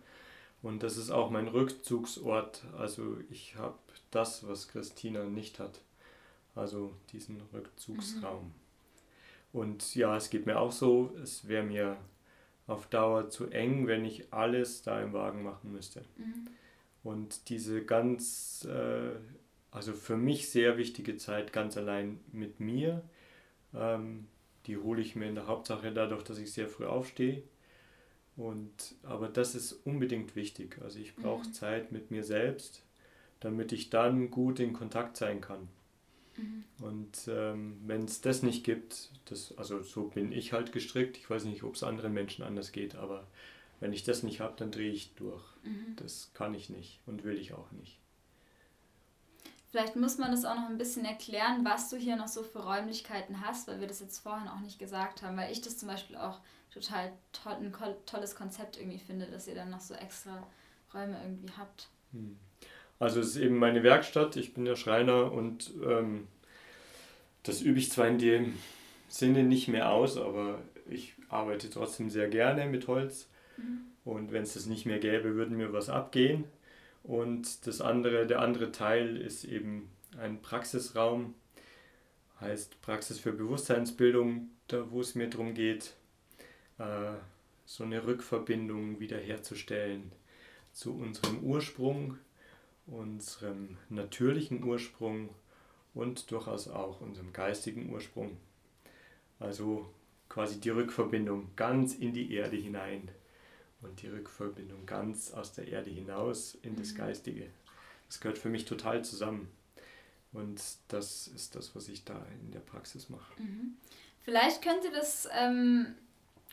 [0.64, 2.64] Und das ist auch mein Rückzugsort.
[2.78, 3.78] Also ich habe
[4.12, 5.82] das, was Christina nicht hat.
[6.56, 8.46] Also diesen Rückzugsraum.
[8.46, 8.52] Mhm.
[9.52, 11.98] Und ja, es geht mir auch so, es wäre mir
[12.66, 16.06] auf Dauer zu eng, wenn ich alles da im Wagen machen müsste.
[16.16, 16.48] Mhm.
[17.04, 19.12] Und diese ganz, äh,
[19.70, 23.04] also für mich sehr wichtige Zeit ganz allein mit mir,
[23.74, 24.28] ähm,
[24.66, 27.44] die hole ich mir in der Hauptsache dadurch, dass ich sehr früh aufstehe
[28.36, 30.80] und, aber das ist unbedingt wichtig.
[30.82, 31.54] Also ich brauche mhm.
[31.54, 32.84] Zeit mit mir selbst,
[33.40, 35.68] damit ich dann gut in Kontakt sein kann.
[36.38, 36.64] Mhm.
[36.80, 41.30] Und ähm, wenn es das nicht gibt, das, also so bin ich halt gestrickt, ich
[41.30, 43.28] weiß nicht, ob es anderen Menschen anders geht, aber
[43.80, 45.44] wenn ich das nicht habe, dann drehe ich durch.
[45.64, 45.96] Mhm.
[45.98, 48.00] Das kann ich nicht und will ich auch nicht.
[49.74, 52.60] Vielleicht muss man das auch noch ein bisschen erklären, was du hier noch so für
[52.60, 55.90] Räumlichkeiten hast, weil wir das jetzt vorhin auch nicht gesagt haben, weil ich das zum
[55.90, 57.74] Beispiel auch total toll, ein
[58.06, 60.46] tolles Konzept irgendwie finde, dass ihr dann noch so extra
[60.94, 61.88] Räume irgendwie habt.
[62.12, 62.38] Hm.
[63.00, 66.28] Also es ist eben meine Werkstatt, ich bin der Schreiner und ähm,
[67.42, 68.54] das übe ich zwar in dem
[69.10, 73.28] Sinne nicht mehr aus, aber ich arbeite trotzdem sehr gerne mit Holz.
[73.58, 73.80] Mhm.
[74.06, 76.44] Und wenn es das nicht mehr gäbe, würden mir was abgehen.
[77.04, 81.36] Und das andere, der andere Teil ist eben ein Praxisraum,
[82.40, 85.94] heißt Praxis für Bewusstseinsbildung, da wo es mir darum geht,
[86.78, 87.14] äh,
[87.66, 90.12] so eine Rückverbindung wiederherzustellen
[90.72, 92.18] zu unserem Ursprung,
[92.88, 95.30] unserem natürlichen Ursprung
[95.94, 98.38] und durchaus auch unserem geistigen Ursprung.
[99.40, 99.90] Also
[100.30, 103.10] quasi die Rückverbindung ganz in die Erde hinein
[103.84, 106.98] und die Rückverbindung ganz aus der Erde hinaus in das mhm.
[106.98, 107.50] Geistige.
[108.08, 109.50] Das gehört für mich total zusammen.
[110.32, 113.34] Und das ist das, was ich da in der Praxis mache.
[113.42, 113.78] Mhm.
[114.24, 115.96] Vielleicht könnte das, ähm,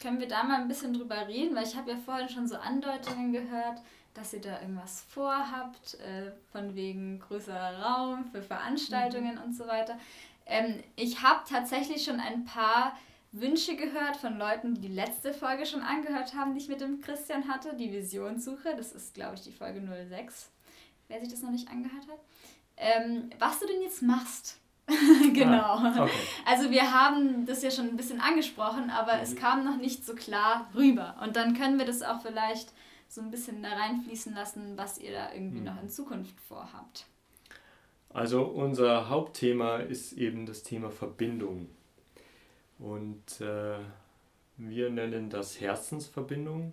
[0.01, 2.57] können wir da mal ein bisschen drüber reden, weil ich habe ja vorhin schon so
[2.57, 3.81] Andeutungen gehört,
[4.15, 9.43] dass ihr da irgendwas vorhabt, äh, von wegen größerer Raum für Veranstaltungen mhm.
[9.43, 9.99] und so weiter.
[10.47, 12.99] Ähm, ich habe tatsächlich schon ein paar
[13.33, 17.01] Wünsche gehört von Leuten, die die letzte Folge schon angehört haben, die ich mit dem
[17.01, 18.75] Christian hatte, die Visionssuche.
[18.77, 20.51] Das ist, glaube ich, die Folge 06,
[21.09, 22.19] wer sich das noch nicht angehört hat.
[22.77, 24.59] Ähm, was du denn jetzt machst.
[25.33, 25.77] genau.
[25.77, 26.11] Ah, okay.
[26.45, 29.23] Also wir haben das ja schon ein bisschen angesprochen, aber mhm.
[29.23, 31.17] es kam noch nicht so klar rüber.
[31.23, 32.73] Und dann können wir das auch vielleicht
[33.09, 35.67] so ein bisschen da reinfließen lassen, was ihr da irgendwie mhm.
[35.67, 37.07] noch in Zukunft vorhabt.
[38.09, 41.69] Also unser Hauptthema ist eben das Thema Verbindung.
[42.81, 43.79] Und äh,
[44.57, 46.73] wir nennen das Herzensverbindung.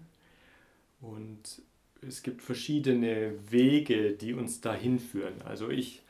[1.02, 1.62] Und
[2.02, 5.42] es gibt verschiedene Wege, die uns dahin führen.
[5.44, 6.02] Also ich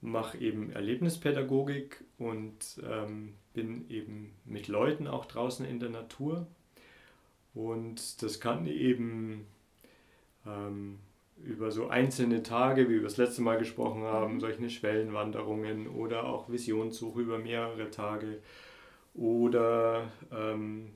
[0.00, 6.46] mache eben Erlebnispädagogik und ähm, bin eben mit Leuten auch draußen in der Natur.
[7.54, 9.46] Und das kann eben
[10.46, 10.98] ähm,
[11.42, 14.40] über so einzelne Tage, wie wir das letzte Mal gesprochen haben, mhm.
[14.40, 18.38] solche Schwellenwanderungen oder auch Visionssuche über mehrere Tage
[19.16, 20.90] oder ähm,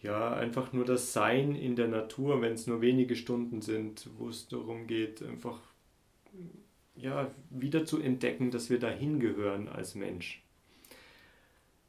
[0.00, 4.28] ja, einfach nur das Sein in der Natur, wenn es nur wenige Stunden sind, wo
[4.28, 5.60] es darum geht, einfach
[6.96, 10.42] ja, wieder zu entdecken, dass wir dahin gehören als Mensch.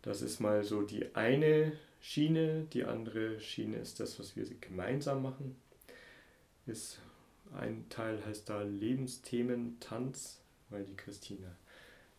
[0.02, 2.66] Das ist mal so die eine Schiene.
[2.74, 5.56] Die andere Schiene ist das, was wir gemeinsam machen.
[6.66, 7.00] Ist
[7.54, 11.56] ein Teil heißt da Lebensthemen Tanz, weil die Christine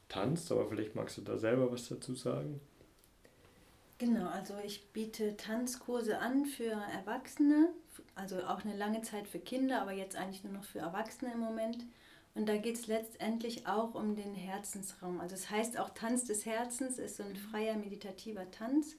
[0.08, 2.60] tanzt, aber vielleicht magst du da selber was dazu sagen.
[4.02, 7.68] Genau, also ich biete Tanzkurse an für Erwachsene,
[8.16, 11.38] also auch eine lange Zeit für Kinder, aber jetzt eigentlich nur noch für Erwachsene im
[11.38, 11.84] Moment.
[12.34, 15.20] Und da geht es letztendlich auch um den Herzensraum.
[15.20, 18.96] Also es heißt auch Tanz des Herzens, ist so ein freier meditativer Tanz.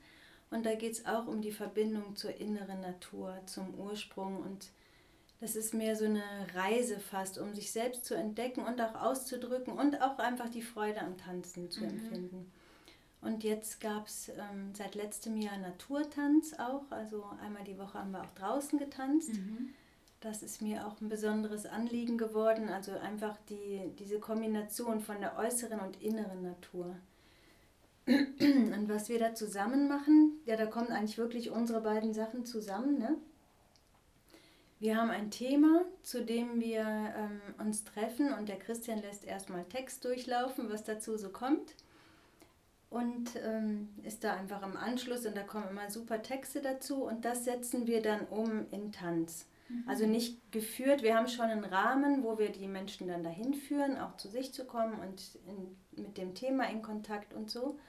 [0.51, 4.37] Und da geht es auch um die Verbindung zur inneren Natur, zum Ursprung.
[4.37, 4.69] Und
[5.41, 9.73] das ist mehr so eine Reise fast, um sich selbst zu entdecken und auch auszudrücken
[9.73, 11.89] und auch einfach die Freude am Tanzen zu mhm.
[11.89, 12.51] empfinden.
[13.23, 16.83] Und jetzt gab es ähm, seit letztem Jahr Naturtanz auch.
[16.91, 19.33] Also einmal die Woche haben wir auch draußen getanzt.
[19.33, 19.69] Mhm.
[20.19, 22.69] Das ist mir auch ein besonderes Anliegen geworden.
[22.69, 26.95] Also einfach die, diese Kombination von der äußeren und inneren Natur.
[28.05, 32.97] Und was wir da zusammen machen, ja, da kommen eigentlich wirklich unsere beiden Sachen zusammen.
[32.97, 33.15] Ne?
[34.79, 39.63] Wir haben ein Thema, zu dem wir ähm, uns treffen und der Christian lässt erstmal
[39.63, 41.75] Text durchlaufen, was dazu so kommt
[42.93, 47.25] und ähm, ist da einfach im Anschluss und da kommen immer super Texte dazu und
[47.25, 49.47] das setzen wir dann um in Tanz.
[49.67, 49.83] Mhm.
[49.87, 53.97] Also nicht geführt, wir haben schon einen Rahmen, wo wir die Menschen dann dahin führen,
[53.97, 57.79] auch zu sich zu kommen und in, mit dem Thema in Kontakt und so.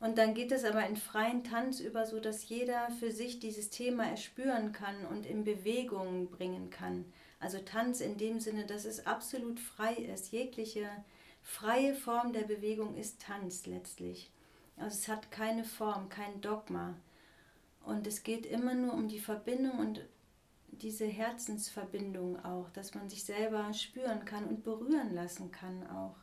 [0.00, 3.68] Und dann geht es aber in freien Tanz über, so dass jeder für sich dieses
[3.68, 7.04] Thema erspüren kann und in Bewegung bringen kann.
[7.40, 10.32] Also Tanz in dem Sinne, dass es absolut frei ist.
[10.32, 10.88] Jegliche
[11.42, 14.30] freie Form der Bewegung ist Tanz letztlich.
[14.76, 16.94] Also es hat keine Form, kein Dogma.
[17.84, 20.00] Und es geht immer nur um die Verbindung und
[20.68, 26.16] diese Herzensverbindung auch, dass man sich selber spüren kann und berühren lassen kann auch.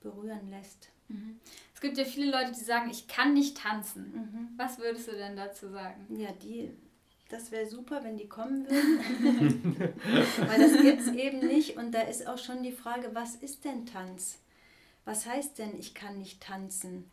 [0.00, 0.88] Berühren lässt.
[1.08, 1.38] Mhm.
[1.74, 4.12] Es gibt ja viele Leute, die sagen, ich kann nicht tanzen.
[4.12, 4.48] Mhm.
[4.56, 6.06] Was würdest du denn dazu sagen?
[6.16, 6.70] Ja, die,
[7.28, 9.76] das wäre super, wenn die kommen würden.
[10.46, 11.76] Weil das gibt es eben nicht.
[11.76, 14.40] Und da ist auch schon die Frage, was ist denn Tanz?
[15.04, 17.10] Was heißt denn, ich kann nicht tanzen?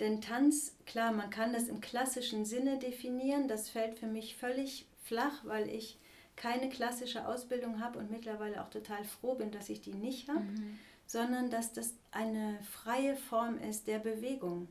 [0.00, 4.86] Denn Tanz, klar, man kann das im klassischen Sinne definieren, das fällt für mich völlig
[5.04, 5.98] flach, weil ich
[6.36, 10.40] keine klassische Ausbildung habe und mittlerweile auch total froh bin, dass ich die nicht habe,
[10.40, 10.78] mhm.
[11.06, 14.68] sondern dass das eine freie Form ist der Bewegung.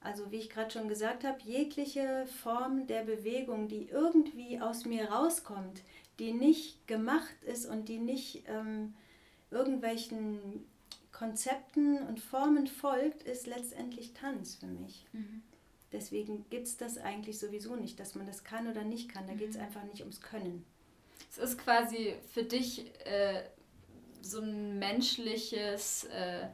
[0.00, 5.10] Also wie ich gerade schon gesagt habe, jegliche Form der Bewegung, die irgendwie aus mir
[5.10, 5.82] rauskommt,
[6.18, 8.94] die nicht gemacht ist und die nicht ähm,
[9.50, 10.66] irgendwelchen
[11.14, 15.06] Konzepten und Formen folgt, ist letztendlich Tanz für mich.
[15.12, 15.42] Mhm.
[15.92, 19.26] Deswegen gibt es das eigentlich sowieso nicht, dass man das kann oder nicht kann.
[19.28, 19.38] Da mhm.
[19.38, 20.64] geht es einfach nicht ums Können.
[21.30, 23.44] Es ist quasi für dich äh,
[24.22, 26.48] so ein menschliches, äh,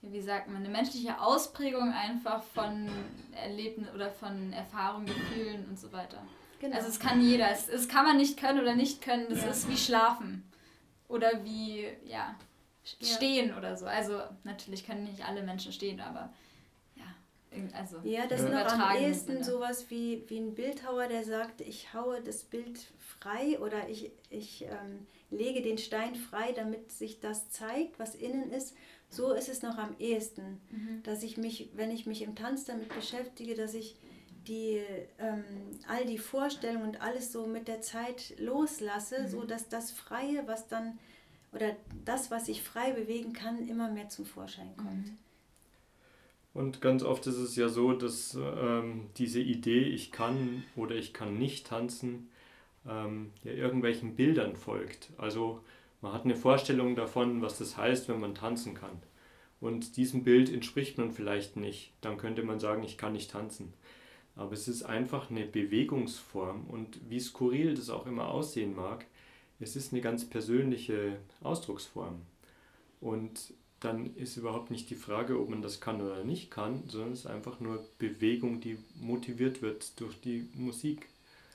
[0.00, 2.88] wie sagt man, eine menschliche Ausprägung einfach von
[3.32, 6.22] Erlebnissen oder von Erfahrungen, Gefühlen und so weiter.
[6.60, 6.76] Genau.
[6.76, 7.50] Also es kann jeder.
[7.50, 9.26] Es, es kann man nicht können oder nicht können.
[9.28, 9.50] Das ja.
[9.50, 10.50] ist wie Schlafen.
[11.08, 12.34] Oder wie, ja,
[13.00, 13.58] stehen ja.
[13.58, 13.86] oder so.
[13.86, 16.32] Also natürlich können nicht alle Menschen stehen, aber
[16.96, 17.04] ja.
[17.74, 19.44] Also ja, das ist noch am ehesten Sinne.
[19.44, 24.62] sowas wie, wie ein Bildhauer, der sagt, ich haue das Bild frei oder ich, ich
[24.62, 28.74] ähm, lege den Stein frei, damit sich das zeigt, was innen ist.
[29.10, 31.02] So ist es noch am ehesten, mhm.
[31.02, 33.96] dass ich mich, wenn ich mich im Tanz damit beschäftige, dass ich
[34.46, 34.82] die,
[35.18, 35.44] ähm,
[35.88, 39.28] all die Vorstellungen und alles so mit der Zeit loslasse, mhm.
[39.28, 40.98] so dass das Freie, was dann,
[41.52, 45.08] oder das, was ich frei bewegen kann, immer mehr zum Vorschein kommt.
[45.08, 45.18] Mhm.
[46.54, 51.12] Und ganz oft ist es ja so, dass ähm, diese Idee, ich kann oder ich
[51.12, 52.30] kann nicht tanzen,
[52.86, 55.10] ähm, ja irgendwelchen Bildern folgt.
[55.18, 55.60] Also
[56.00, 59.02] man hat eine Vorstellung davon, was das heißt, wenn man tanzen kann.
[59.60, 61.92] Und diesem Bild entspricht man vielleicht nicht.
[62.00, 63.74] Dann könnte man sagen, ich kann nicht tanzen.
[64.36, 69.06] Aber es ist einfach eine Bewegungsform und wie skurril das auch immer aussehen mag,
[69.60, 72.20] es ist eine ganz persönliche Ausdrucksform.
[73.00, 77.12] Und dann ist überhaupt nicht die Frage, ob man das kann oder nicht kann, sondern
[77.12, 81.08] es ist einfach nur Bewegung, die motiviert wird durch die Musik.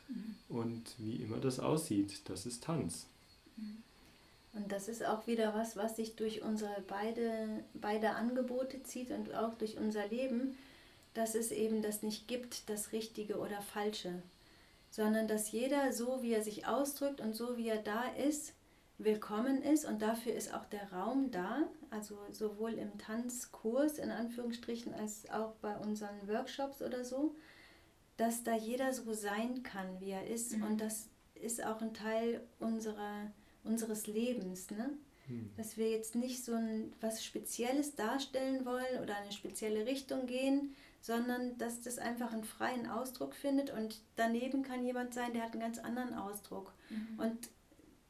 [0.07, 0.35] Mhm.
[0.49, 3.07] Und wie immer das aussieht, das ist Tanz.
[3.57, 3.83] Mhm.
[4.53, 9.33] Und das ist auch wieder was, was sich durch unsere beide, beide Angebote zieht und
[9.33, 10.55] auch durch unser Leben
[11.13, 14.21] dass es eben das nicht gibt, das Richtige oder Falsche,
[14.93, 18.53] sondern dass jeder so, wie er sich ausdrückt und so, wie er da ist,
[18.99, 24.93] willkommen ist und dafür ist auch der Raum da, also sowohl im Tanzkurs in Anführungsstrichen
[24.93, 27.35] als auch bei unseren Workshops oder so,
[28.17, 30.63] dass da jeder so sein kann, wie er ist mhm.
[30.63, 33.31] und das ist auch ein Teil unserer,
[33.63, 34.91] unseres Lebens, ne?
[35.27, 35.49] Mhm.
[35.57, 40.75] Dass wir jetzt nicht so ein, was Spezielles darstellen wollen oder eine spezielle Richtung gehen,
[41.03, 45.51] sondern dass das einfach einen freien Ausdruck findet und daneben kann jemand sein, der hat
[45.51, 46.71] einen ganz anderen Ausdruck.
[46.89, 47.19] Mhm.
[47.19, 47.49] Und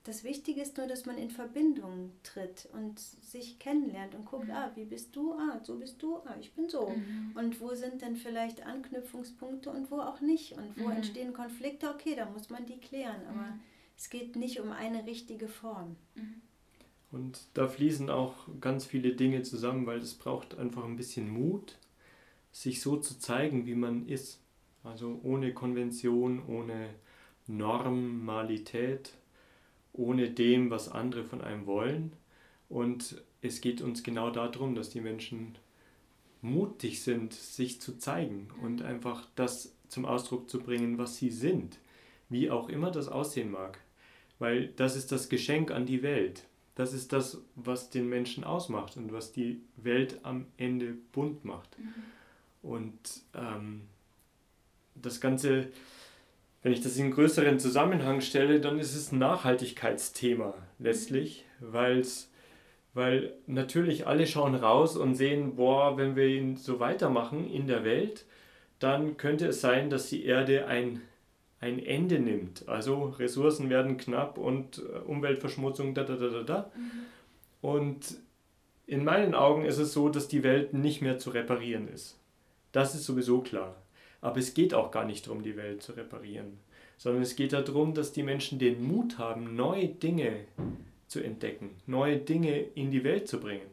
[0.04, 4.54] das Wichtige ist nur, dass man in Verbindung tritt und sich kennenlernt und guckt, mhm.
[4.54, 5.34] ah, wie bist du?
[5.34, 6.18] Ah, so bist du?
[6.18, 6.90] Ah, ich bin so.
[6.90, 7.32] Mhm.
[7.34, 10.52] Und wo sind denn vielleicht Anknüpfungspunkte und wo auch nicht?
[10.52, 10.98] Und wo mhm.
[10.98, 11.90] entstehen Konflikte?
[11.90, 13.26] Okay, da muss man die klären.
[13.28, 13.60] Aber mhm.
[13.98, 15.96] es geht nicht um eine richtige Form.
[16.14, 16.42] Mhm.
[17.12, 21.78] Und da fließen auch ganz viele Dinge zusammen, weil es braucht einfach ein bisschen Mut
[22.54, 24.40] sich so zu zeigen, wie man ist.
[24.86, 26.90] Also ohne Konvention, ohne
[27.48, 29.14] Normalität,
[29.92, 32.14] ohne dem, was andere von einem wollen.
[32.70, 35.58] Und es geht uns genau darum, dass die Menschen
[36.42, 41.80] mutig sind, sich zu zeigen und einfach das zum Ausdruck zu bringen, was sie sind,
[42.30, 43.80] wie auch immer das aussehen mag.
[44.40, 46.46] Weil das ist das Geschenk an die Welt.
[46.76, 51.78] Das ist das, was den Menschen ausmacht und was die Welt am Ende bunt macht.
[51.80, 51.94] Mhm.
[52.64, 52.98] Und
[53.36, 53.82] ähm,
[54.96, 55.68] das Ganze,
[56.64, 62.32] wenn ich das in einen größeren Zusammenhang stelle, dann ist es ein Nachhaltigkeitsthema letztlich, weil's,
[62.94, 67.84] weil natürlich alle schauen raus und sehen, boah, wenn wir ihn so weitermachen in der
[67.84, 68.26] Welt,
[68.80, 71.02] dann könnte es sein, dass die Erde ein,
[71.60, 72.68] ein Ende nimmt.
[72.70, 76.72] Also Ressourcen werden knapp und äh, Umweltverschmutzung, da, da, da, da, da.
[76.76, 76.92] Mhm.
[77.62, 78.18] Und
[78.86, 82.20] in meinen Augen ist es so, dass die Welt nicht mehr zu reparieren ist.
[82.74, 83.78] Das ist sowieso klar.
[84.20, 86.60] Aber es geht auch gar nicht darum, die Welt zu reparieren,
[86.98, 90.46] sondern es geht darum, dass die Menschen den Mut haben, neue Dinge
[91.08, 93.72] zu entdecken, neue Dinge in die Welt zu bringen.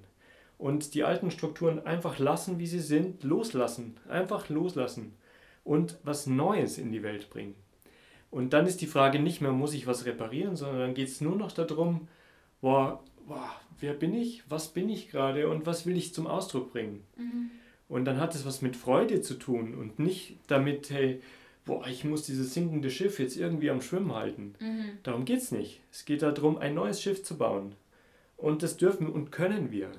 [0.58, 5.14] Und die alten Strukturen einfach lassen, wie sie sind, loslassen, einfach loslassen
[5.64, 7.54] und was Neues in die Welt bringen.
[8.30, 11.20] Und dann ist die Frage nicht mehr, muss ich was reparieren, sondern dann geht es
[11.20, 12.08] nur noch darum,
[12.60, 16.72] boah, boah, wer bin ich, was bin ich gerade und was will ich zum Ausdruck
[16.72, 17.04] bringen.
[17.16, 17.50] Mhm.
[17.90, 21.20] Und dann hat es was mit Freude zu tun und nicht damit, hey,
[21.64, 24.55] boah, ich muss dieses sinkende Schiff jetzt irgendwie am Schwimmen halten.
[24.61, 24.98] Mhm.
[25.03, 25.81] Darum geht es nicht.
[25.90, 27.74] Es geht darum, ein neues Schiff zu bauen.
[28.37, 29.90] Und das dürfen und können wir.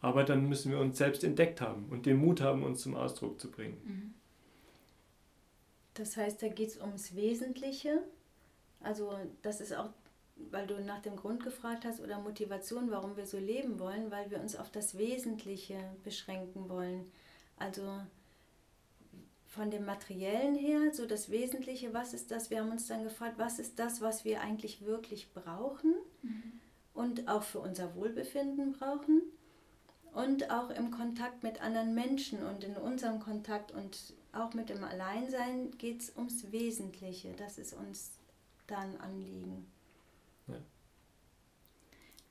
[0.00, 3.40] Aber dann müssen wir uns selbst entdeckt haben und den Mut haben, uns zum Ausdruck
[3.40, 3.78] zu bringen.
[3.84, 4.14] Mhm.
[5.94, 7.98] Das heißt, da geht es ums Wesentliche.
[8.78, 9.90] Also das ist auch,
[10.52, 14.30] weil du nach dem Grund gefragt hast oder Motivation, warum wir so leben wollen, weil
[14.30, 17.10] wir uns auf das Wesentliche beschränken wollen.
[17.60, 18.00] Also
[19.46, 22.50] von dem Materiellen her, so das Wesentliche, was ist das?
[22.50, 26.52] Wir haben uns dann gefragt, was ist das, was wir eigentlich wirklich brauchen mhm.
[26.94, 29.22] und auch für unser Wohlbefinden brauchen
[30.12, 34.82] und auch im Kontakt mit anderen Menschen und in unserem Kontakt und auch mit dem
[34.82, 37.32] Alleinsein geht es ums Wesentliche.
[37.36, 38.12] Das ist uns
[38.66, 39.66] dann Anliegen.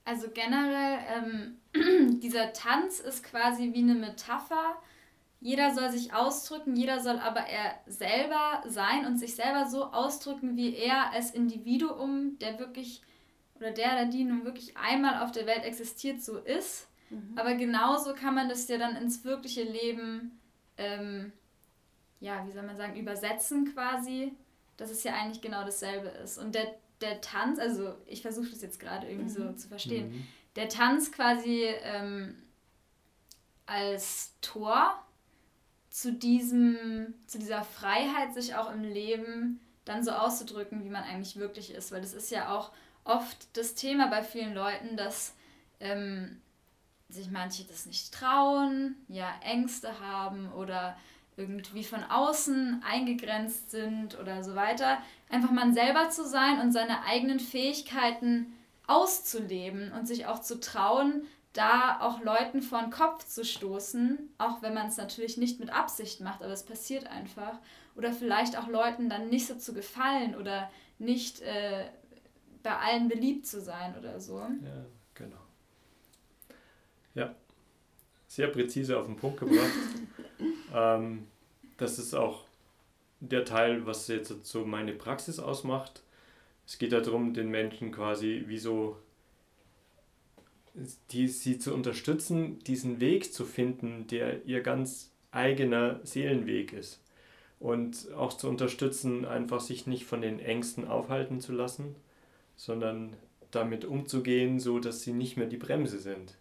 [0.06, 4.82] Also generell, ähm, dieser Tanz ist quasi wie eine Metapher.
[5.42, 10.58] Jeder soll sich ausdrücken, jeder soll aber er selber sein und sich selber so ausdrücken,
[10.58, 13.02] wie er als Individuum, der wirklich
[13.56, 16.88] oder der oder die nun wirklich einmal auf der Welt existiert, so ist.
[17.10, 17.38] Mhm.
[17.38, 20.40] Aber genauso kann man das ja dann ins wirkliche Leben,
[20.78, 21.32] ähm,
[22.20, 24.34] ja, wie soll man sagen, übersetzen quasi,
[24.78, 26.38] dass es ja eigentlich genau dasselbe ist.
[26.38, 29.50] Und der, der Tanz, also ich versuche das jetzt gerade irgendwie mhm.
[29.50, 30.28] so zu verstehen, mhm.
[30.56, 32.36] der Tanz quasi ähm,
[33.66, 35.06] als Tor
[35.90, 41.38] zu diesem, zu dieser Freiheit, sich auch im Leben dann so auszudrücken, wie man eigentlich
[41.38, 41.92] wirklich ist.
[41.92, 42.72] Weil das ist ja auch
[43.04, 45.34] oft das Thema bei vielen Leuten, dass
[45.80, 46.40] ähm,
[47.10, 50.96] sich manche das nicht trauen, ja, Ängste haben oder
[51.38, 55.00] irgendwie von außen eingegrenzt sind oder so weiter.
[55.30, 58.54] Einfach man selber zu sein und seine eigenen Fähigkeiten
[58.86, 61.24] auszuleben und sich auch zu trauen,
[61.54, 65.72] da auch Leuten vor den Kopf zu stoßen, auch wenn man es natürlich nicht mit
[65.72, 67.58] Absicht macht, aber es passiert einfach.
[67.96, 70.70] Oder vielleicht auch Leuten dann nicht so zu gefallen oder
[71.00, 71.86] nicht äh,
[72.62, 74.38] bei allen beliebt zu sein oder so.
[74.40, 74.86] Ja,
[75.16, 75.42] genau.
[77.16, 77.36] Ja,
[78.28, 79.72] sehr präzise auf den Punkt gebracht.
[80.74, 81.28] ähm,
[81.78, 82.46] das ist auch
[83.22, 86.04] der Teil, was jetzt so meine Praxis ausmacht.
[86.66, 88.98] Es geht darum, den Menschen quasi wie so
[91.12, 97.04] die, sie zu unterstützen, diesen Weg zu finden, der ihr ganz eigener Seelenweg ist.
[97.60, 101.96] Und auch zu unterstützen, einfach sich nicht von den Ängsten aufhalten zu lassen,
[102.56, 103.14] sondern
[103.52, 106.38] damit umzugehen, so dass sie nicht mehr die Bremse sind.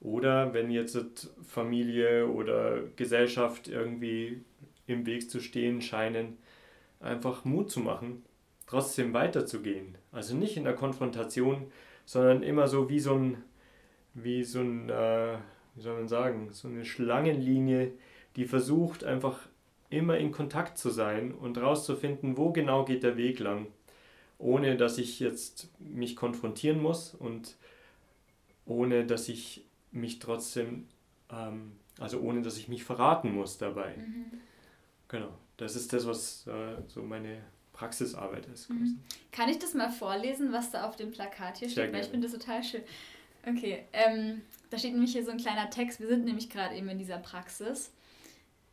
[0.00, 4.42] Oder wenn jetzt Familie oder Gesellschaft irgendwie
[4.86, 6.38] im Weg zu stehen scheinen,
[7.00, 8.24] einfach Mut zu machen,
[8.66, 9.96] trotzdem weiterzugehen.
[10.12, 11.70] Also nicht in der Konfrontation,
[12.04, 13.42] sondern immer so wie so ein,
[14.24, 15.38] wie so ein, äh,
[15.74, 17.92] wie soll man sagen, so eine Schlangenlinie,
[18.36, 19.40] die versucht einfach
[19.90, 23.68] immer in Kontakt zu sein und rauszufinden, wo genau geht der Weg lang
[24.38, 27.56] ohne dass ich jetzt mich konfrontieren muss und
[28.64, 30.86] ohne dass ich mich trotzdem,
[31.30, 33.96] ähm, also ohne dass ich mich verraten muss dabei.
[33.96, 34.26] Mhm.
[35.08, 37.42] Genau, das ist das, was äh, so meine
[37.72, 38.70] Praxisarbeit ist.
[38.70, 39.00] Mhm.
[39.32, 41.92] Kann ich das mal vorlesen, was da auf dem Plakat hier steht?
[41.92, 42.82] Weil ich finde das total schön.
[43.46, 46.00] Okay, ähm, da steht nämlich hier so ein kleiner Text.
[46.00, 47.90] Wir sind nämlich gerade eben in dieser Praxis.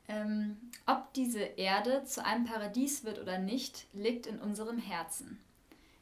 [0.07, 5.39] Ähm, ob diese Erde zu einem Paradies wird oder nicht, liegt in unserem Herzen.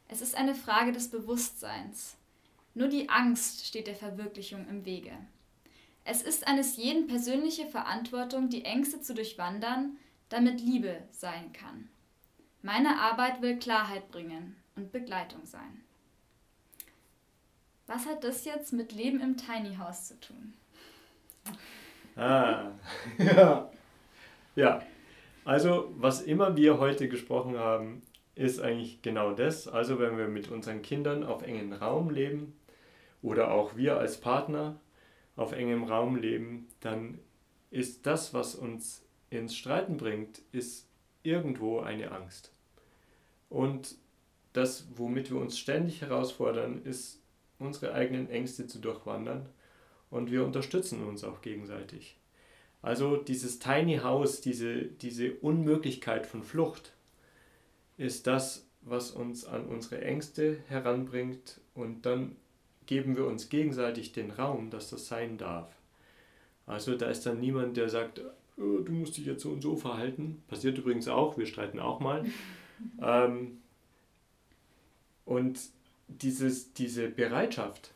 [0.09, 2.15] Es ist eine Frage des Bewusstseins.
[2.73, 5.11] Nur die Angst steht der Verwirklichung im Wege.
[6.05, 9.97] Es ist eines jeden persönliche Verantwortung, die Ängste zu durchwandern,
[10.29, 11.89] damit Liebe sein kann.
[12.61, 15.81] Meine Arbeit will Klarheit bringen und Begleitung sein.
[17.93, 20.53] Was hat das jetzt mit Leben im Tiny House zu tun?
[22.15, 22.71] Ah,
[23.19, 23.69] ja.
[24.55, 24.81] Ja,
[25.45, 28.01] also was immer wir heute gesprochen haben,
[28.33, 29.67] ist eigentlich genau das.
[29.67, 32.57] Also wenn wir mit unseren Kindern auf engem Raum leben
[33.21, 34.79] oder auch wir als Partner
[35.35, 37.19] auf engem Raum leben, dann
[37.69, 40.87] ist das, was uns ins Streiten bringt, ist
[41.21, 42.51] irgendwo eine Angst.
[43.49, 43.95] Und
[44.53, 47.22] das, womit wir uns ständig herausfordern, ist
[47.63, 49.47] unsere eigenen Ängste zu durchwandern
[50.09, 52.17] und wir unterstützen uns auch gegenseitig.
[52.81, 56.93] Also dieses Tiny House, diese, diese Unmöglichkeit von Flucht,
[57.97, 62.35] ist das, was uns an unsere Ängste heranbringt und dann
[62.85, 65.73] geben wir uns gegenseitig den Raum, dass das sein darf.
[66.65, 68.21] Also da ist dann niemand, der sagt,
[68.57, 70.43] oh, du musst dich jetzt so und so verhalten.
[70.47, 72.25] Passiert übrigens auch, wir streiten auch mal.
[73.01, 73.59] ähm,
[75.25, 75.59] und
[76.21, 77.93] dieses, diese Bereitschaft,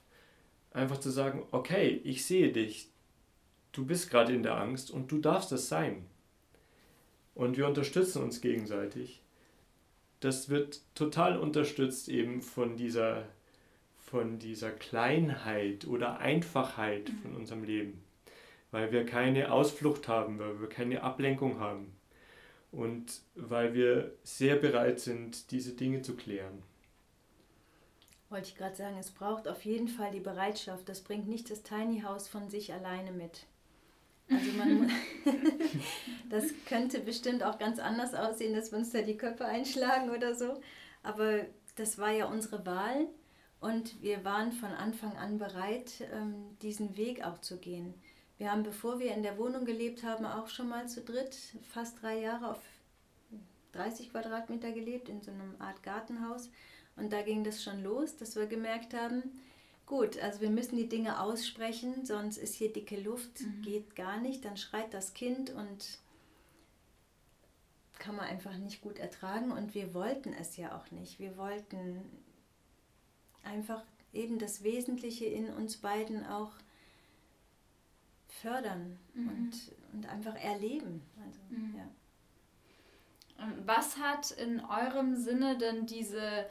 [0.72, 2.90] einfach zu sagen, okay, ich sehe dich,
[3.72, 6.06] du bist gerade in der Angst und du darfst es sein.
[7.36, 9.22] Und wir unterstützen uns gegenseitig
[10.20, 13.26] das wird total unterstützt eben von dieser,
[14.00, 17.38] von dieser Kleinheit oder Einfachheit von mhm.
[17.38, 18.04] unserem Leben,
[18.72, 21.94] weil wir keine Ausflucht haben, weil wir keine Ablenkung haben
[22.72, 26.64] und weil wir sehr bereit sind, diese Dinge zu klären.
[28.30, 30.90] Wollte ich gerade sagen, es braucht auf jeden Fall die Bereitschaft.
[30.90, 33.46] Das bringt nicht das Tiny House von sich alleine mit.
[34.30, 34.92] Also man,
[36.30, 40.36] das könnte bestimmt auch ganz anders aussehen, dass wir uns da die Köpfe einschlagen oder
[40.36, 40.60] so.
[41.04, 41.46] Aber
[41.78, 43.08] das war ja unsere Wahl
[43.62, 47.94] und wir waren von Anfang an bereit, ähm, diesen Weg auch zu gehen.
[48.38, 51.36] Wir haben, bevor wir in der Wohnung gelebt haben, auch schon mal zu dritt
[51.72, 52.60] fast drei Jahre auf
[53.72, 56.50] 30 Quadratmeter gelebt, in so einer Art Gartenhaus.
[56.98, 59.24] Und da ging das schon los, dass wir gemerkt haben,
[59.86, 63.62] gut, also wir müssen die Dinge aussprechen, sonst ist hier dicke Luft, mhm.
[63.62, 66.00] geht gar nicht, dann schreit das Kind und
[68.00, 71.20] kann man einfach nicht gut ertragen und wir wollten es ja auch nicht.
[71.20, 72.02] Wir wollten
[73.44, 73.84] einfach
[74.14, 76.52] eben das Wesentliche in uns beiden auch
[78.42, 79.30] fördern mhm.
[79.30, 79.54] und,
[79.94, 81.02] und einfach erleben.
[81.26, 81.76] Also, mhm.
[81.78, 81.88] ja.
[83.66, 86.48] Was hat in eurem Sinne denn diese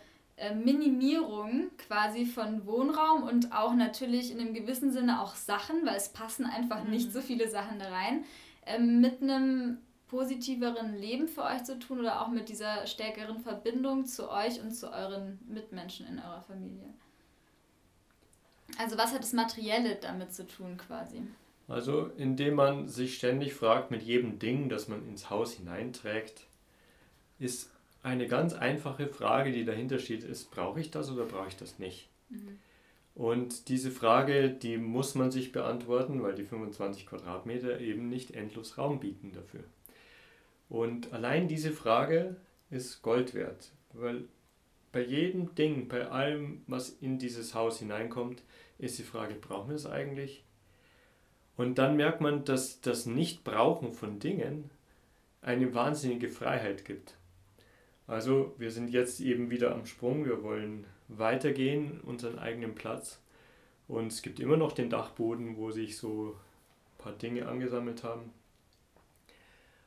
[0.54, 6.10] Minimierung quasi von Wohnraum und auch natürlich in einem gewissen Sinne auch Sachen, weil es
[6.10, 6.90] passen einfach mhm.
[6.90, 8.24] nicht so viele Sachen da rein,
[8.66, 9.78] äh, mit einem
[10.08, 14.72] positiveren Leben für euch zu tun oder auch mit dieser stärkeren Verbindung zu euch und
[14.72, 16.94] zu euren Mitmenschen in eurer Familie?
[18.78, 21.22] Also was hat das Materielle damit zu tun quasi?
[21.68, 26.46] Also indem man sich ständig fragt mit jedem Ding, das man ins Haus hineinträgt,
[27.38, 27.70] ist
[28.06, 31.80] eine ganz einfache Frage, die dahinter steht, ist, brauche ich das oder brauche ich das
[31.80, 32.08] nicht?
[32.28, 32.58] Mhm.
[33.16, 38.78] Und diese Frage, die muss man sich beantworten, weil die 25 Quadratmeter eben nicht endlos
[38.78, 39.64] Raum bieten dafür.
[40.68, 42.36] Und allein diese Frage
[42.70, 44.24] ist Gold wert, weil
[44.92, 48.42] bei jedem Ding, bei allem, was in dieses Haus hineinkommt,
[48.78, 50.44] ist die Frage, brauchen wir es eigentlich?
[51.56, 54.70] Und dann merkt man, dass das Nichtbrauchen von Dingen
[55.42, 57.16] eine wahnsinnige Freiheit gibt.
[58.06, 63.20] Also wir sind jetzt eben wieder am Sprung, wir wollen weitergehen, unseren eigenen Platz.
[63.88, 68.32] Und es gibt immer noch den Dachboden, wo sich so ein paar Dinge angesammelt haben.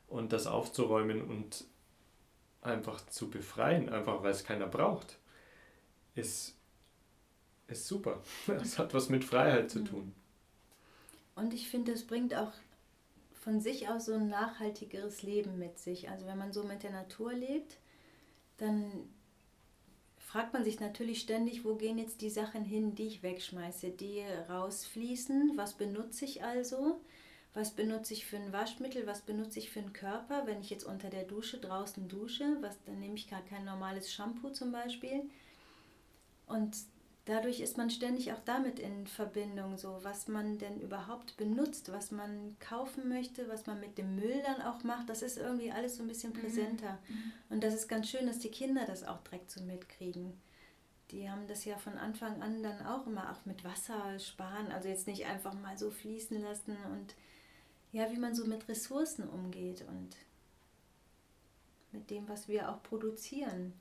[0.08, 1.64] Und das aufzuräumen und
[2.62, 5.18] einfach zu befreien, einfach weil es keiner braucht,
[6.14, 6.56] ist,
[7.68, 8.20] ist super.
[8.60, 10.12] Es hat was mit Freiheit zu tun.
[11.36, 12.52] Und ich finde, es bringt auch
[13.32, 16.10] von sich aus so ein nachhaltigeres Leben mit sich.
[16.10, 17.78] Also wenn man so mit der Natur lebt,
[18.60, 19.08] dann
[20.18, 24.22] fragt man sich natürlich ständig, wo gehen jetzt die Sachen hin, die ich wegschmeiße, die
[24.48, 27.00] rausfließen, was benutze ich also,
[27.54, 30.84] was benutze ich für ein Waschmittel, was benutze ich für einen Körper, wenn ich jetzt
[30.84, 35.22] unter der Dusche draußen dusche, was, dann nehme ich gar kein normales Shampoo zum Beispiel.
[36.46, 36.76] Und
[37.30, 42.10] dadurch ist man ständig auch damit in Verbindung, so was man denn überhaupt benutzt, was
[42.10, 45.08] man kaufen möchte, was man mit dem Müll dann auch macht.
[45.08, 46.40] Das ist irgendwie alles so ein bisschen mhm.
[46.40, 46.98] präsenter.
[47.08, 47.32] Mhm.
[47.50, 50.32] Und das ist ganz schön, dass die Kinder das auch direkt so mitkriegen.
[51.12, 54.88] Die haben das ja von Anfang an dann auch immer auch mit Wasser sparen, also
[54.88, 57.14] jetzt nicht einfach mal so fließen lassen und
[57.92, 60.16] ja, wie man so mit Ressourcen umgeht und
[61.92, 63.72] mit dem, was wir auch produzieren.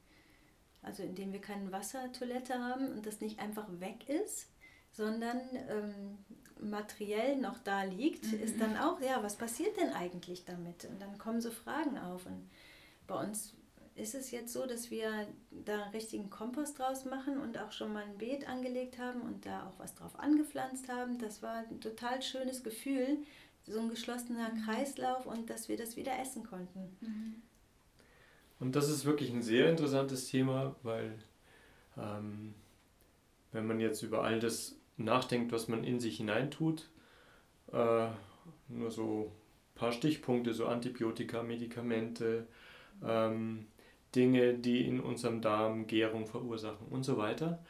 [0.82, 4.48] Also indem wir keine Wassertoilette haben und das nicht einfach weg ist,
[4.92, 6.18] sondern ähm,
[6.60, 8.40] materiell noch da liegt, mhm.
[8.40, 10.86] ist dann auch, ja, was passiert denn eigentlich damit?
[10.86, 12.26] Und dann kommen so Fragen auf.
[12.26, 12.50] Und
[13.08, 13.54] bei uns
[13.96, 17.94] ist es jetzt so, dass wir da einen richtigen Kompost draus machen und auch schon
[17.94, 21.20] mal ein Beet angelegt haben und da auch was drauf angepflanzt haben.
[21.20, 23.18] Das war ein total schönes Gefühl,
[23.64, 24.64] so ein geschlossener mhm.
[24.64, 26.98] Kreislauf und dass wir das wieder essen konnten.
[27.02, 27.42] Mhm.
[28.60, 31.14] Und das ist wirklich ein sehr interessantes Thema, weil
[31.98, 32.54] ähm,
[33.52, 36.90] wenn man jetzt über all das nachdenkt, was man in sich hineintut,
[37.72, 38.08] äh,
[38.68, 42.48] nur so ein paar Stichpunkte, so Antibiotika, Medikamente,
[43.04, 43.68] ähm,
[44.16, 47.64] Dinge, die in unserem Darm Gärung verursachen und so weiter,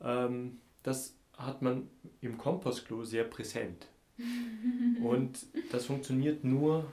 [0.00, 1.88] ähm, das hat man
[2.20, 3.88] im Kompostklo sehr präsent.
[5.02, 6.86] und das funktioniert nur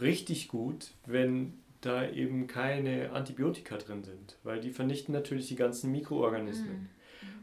[0.00, 1.54] richtig gut, wenn
[1.86, 6.72] da eben keine Antibiotika drin sind, weil die vernichten natürlich die ganzen Mikroorganismen.
[6.72, 6.88] Mhm.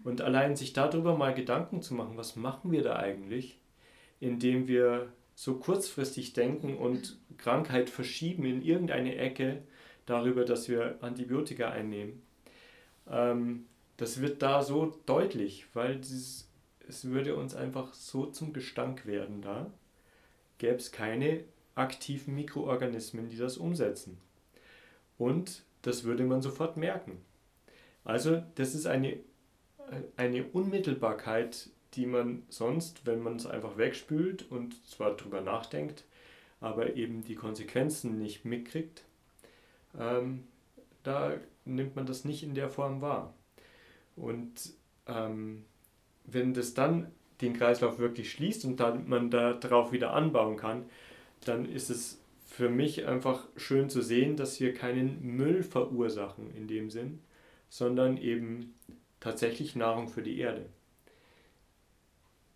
[0.04, 3.58] Und allein sich darüber mal Gedanken zu machen, was machen wir da eigentlich,
[4.20, 9.64] indem wir so kurzfristig denken und Krankheit verschieben in irgendeine Ecke
[10.06, 12.22] darüber, dass wir Antibiotika einnehmen.
[13.10, 13.66] Ähm,
[13.98, 16.50] das wird da so deutlich, weil dieses,
[16.88, 19.72] es würde uns einfach so zum Gestank werden da,
[20.58, 21.44] gäbe es keine
[21.76, 24.18] aktiven Mikroorganismen, die das umsetzen.
[25.18, 27.20] Und das würde man sofort merken.
[28.04, 29.18] Also das ist eine,
[30.18, 36.06] eine Unmittelbarkeit, die man sonst, wenn man es einfach wegspült und zwar drüber nachdenkt,
[36.60, 39.04] aber eben die Konsequenzen nicht mitkriegt,
[40.00, 40.46] ähm,
[41.04, 41.34] da
[41.66, 43.34] nimmt man das nicht in der Form wahr.
[44.16, 44.74] Und
[45.08, 45.66] ähm,
[46.26, 47.12] wenn das dann
[47.42, 50.86] den Kreislauf wirklich schließt und dann man darauf wieder anbauen kann,
[51.46, 52.23] dann ist es
[52.54, 57.20] für mich einfach schön zu sehen, dass wir keinen Müll verursachen in dem Sinn,
[57.68, 58.76] sondern eben
[59.20, 60.70] tatsächlich Nahrung für die Erde.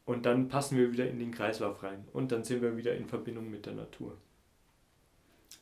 [0.05, 3.07] Und dann passen wir wieder in den Kreislauf rein und dann sind wir wieder in
[3.07, 4.15] Verbindung mit der Natur.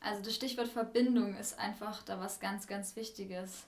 [0.00, 3.64] Also das Stichwort Verbindung ist einfach da was ganz, ganz Wichtiges.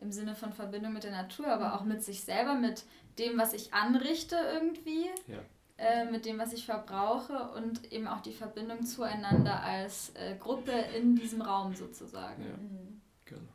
[0.00, 2.84] im Sinne von Verbindung mit der Natur, aber auch mit sich selber, mit
[3.20, 5.44] dem, was ich anrichte irgendwie, ja.
[5.78, 10.72] Äh, mit dem, was ich verbrauche und eben auch die Verbindung zueinander als äh, Gruppe
[10.72, 12.42] in diesem Raum sozusagen.
[12.42, 12.56] Ja.
[12.56, 13.00] Mhm.
[13.24, 13.52] Genau.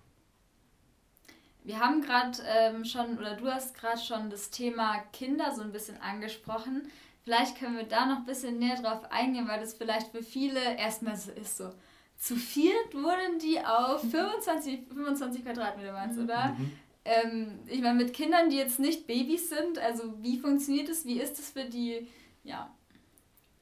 [1.65, 5.73] Wir haben gerade ähm, schon, oder du hast gerade schon das Thema Kinder so ein
[5.73, 6.83] bisschen angesprochen.
[7.25, 10.77] Vielleicht können wir da noch ein bisschen näher drauf eingehen, weil das vielleicht für viele
[10.77, 11.71] erstmal so ist, so
[12.15, 16.55] zu viert wohnen die auf 25, 25 Quadratmeter, meinst du, oder?
[16.57, 16.71] Mhm.
[17.05, 21.19] Ähm, ich meine, mit Kindern, die jetzt nicht Babys sind, also wie funktioniert es, wie
[21.19, 22.07] ist es für die,
[22.43, 22.73] ja.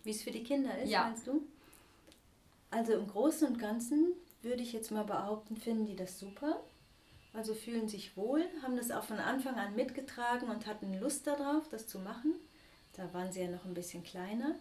[0.03, 1.03] Wie es für die Kinder ist, ja.
[1.03, 1.47] meinst du?
[2.69, 6.63] Also im Großen und Ganzen würde ich jetzt mal behaupten, finden die das super.
[7.33, 11.69] Also fühlen sich wohl, haben das auch von Anfang an mitgetragen und hatten Lust darauf,
[11.69, 12.35] das zu machen.
[12.93, 14.55] Da waren sie ja noch ein bisschen kleiner.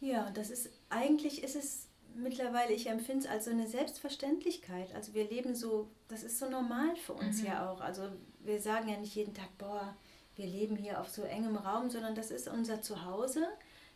[0.00, 4.94] Ja, das ist eigentlich ist es mittlerweile, ich empfinde es als so eine Selbstverständlichkeit.
[4.94, 7.46] Also wir leben so, das ist so normal für uns mhm.
[7.46, 7.80] ja auch.
[7.80, 8.02] Also
[8.40, 9.94] wir sagen ja nicht jeden Tag, boah,
[10.36, 13.46] wir leben hier auf so engem Raum, sondern das ist unser Zuhause.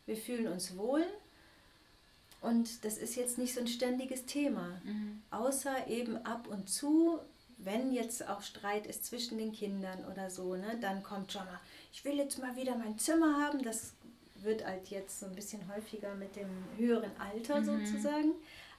[0.07, 1.05] Wir fühlen uns wohl.
[2.41, 4.81] Und das ist jetzt nicht so ein ständiges Thema.
[4.85, 5.23] Mhm.
[5.31, 7.19] Außer eben ab und zu,
[7.57, 11.61] wenn jetzt auch Streit ist zwischen den Kindern oder so, ne, dann kommt schon mal,
[11.93, 13.63] ich will jetzt mal wieder mein Zimmer haben.
[13.63, 13.95] Das
[14.45, 17.65] wird halt jetzt so ein bisschen häufiger mit dem höheren Alter mhm.
[17.65, 18.33] sozusagen.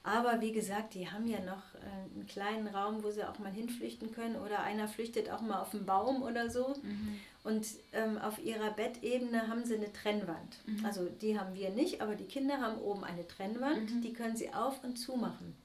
[0.06, 3.50] Aber wie gesagt, die haben ja noch äh, einen kleinen Raum, wo sie auch mal
[3.50, 4.36] hinflüchten können.
[4.36, 6.76] Oder einer flüchtet auch mal auf den Baum oder so.
[6.80, 7.18] Mhm.
[7.42, 10.58] Und ähm, auf ihrer Bettebene haben sie eine Trennwand.
[10.66, 10.86] Mhm.
[10.86, 13.96] Also die haben wir nicht, aber die Kinder haben oben eine Trennwand.
[13.96, 14.02] Mhm.
[14.02, 15.56] Die können sie auf und zu machen.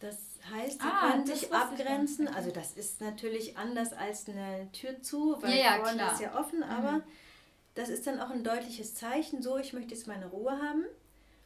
[0.00, 0.16] Das
[0.52, 2.26] heißt, sie ah, können sich abgrenzen.
[2.26, 6.12] Also das ist natürlich anders als eine Tür zu, weil ja, ja, vorne klar.
[6.12, 7.02] ist ja offen, aber mhm
[7.74, 10.84] das ist dann auch ein deutliches Zeichen, so ich möchte jetzt meine Ruhe haben.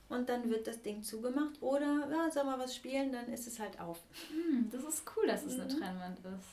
[0.09, 1.61] Und dann wird das Ding zugemacht.
[1.61, 4.01] Oder, ja, soll mal was spielen, dann ist es halt auf.
[4.31, 5.61] Hm, das ist cool, dass es mhm.
[5.61, 6.49] eine Trennwand ist.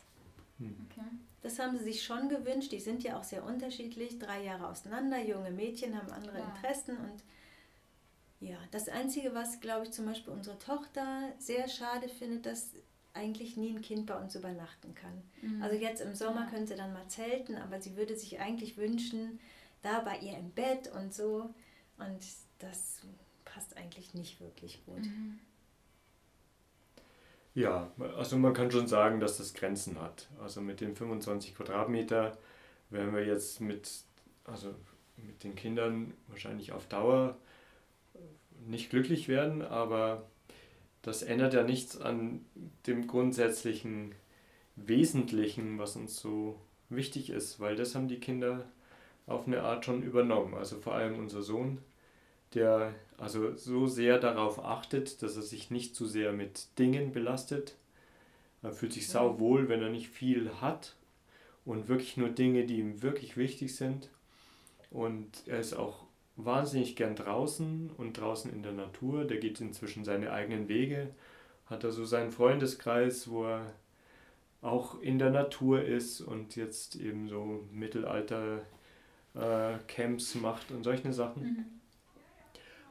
[0.59, 0.87] Hm.
[0.89, 1.07] Okay.
[1.41, 2.71] Das haben sie sich schon gewünscht.
[2.71, 4.19] Die sind ja auch sehr unterschiedlich.
[4.19, 5.19] Drei Jahre auseinander.
[5.21, 6.45] Junge Mädchen haben andere ja.
[6.45, 6.97] Interessen.
[6.97, 7.23] Und
[8.41, 12.71] ja, das Einzige, was, glaube ich, zum Beispiel unsere Tochter sehr schade findet, dass
[13.13, 15.23] eigentlich nie ein Kind bei uns übernachten kann.
[15.41, 15.63] Mhm.
[15.63, 19.39] Also jetzt im Sommer können sie dann mal zelten, aber sie würde sich eigentlich wünschen,
[19.85, 21.53] da bei ihr im Bett und so.
[21.97, 22.19] Und
[22.59, 23.01] das
[23.45, 25.05] passt eigentlich nicht wirklich gut.
[25.05, 25.39] Mhm.
[27.53, 30.27] Ja, also man kann schon sagen, dass das Grenzen hat.
[30.41, 32.37] Also mit den 25 Quadratmeter
[32.89, 33.89] werden wir jetzt mit,
[34.43, 34.75] also
[35.15, 37.37] mit den Kindern wahrscheinlich auf Dauer
[38.67, 40.25] nicht glücklich werden, aber
[41.01, 42.45] das ändert ja nichts an
[42.87, 44.13] dem grundsätzlichen
[44.75, 46.59] Wesentlichen, was uns so
[46.89, 48.65] wichtig ist, weil das haben die Kinder
[49.27, 50.53] auf eine Art schon übernommen.
[50.53, 51.79] Also vor allem unser Sohn,
[52.53, 57.75] der also so sehr darauf achtet, dass er sich nicht zu sehr mit Dingen belastet.
[58.61, 60.95] Er fühlt sich sau wohl, wenn er nicht viel hat
[61.65, 64.09] und wirklich nur Dinge, die ihm wirklich wichtig sind.
[64.91, 66.05] Und er ist auch
[66.35, 69.25] wahnsinnig gern draußen und draußen in der Natur.
[69.25, 71.09] Der geht inzwischen seine eigenen Wege,
[71.67, 73.73] hat also seinen Freundeskreis, wo er
[74.61, 78.61] auch in der Natur ist und jetzt eben so Mittelalter
[79.35, 81.43] äh, Camps macht und solche Sachen.
[81.43, 81.65] Mhm.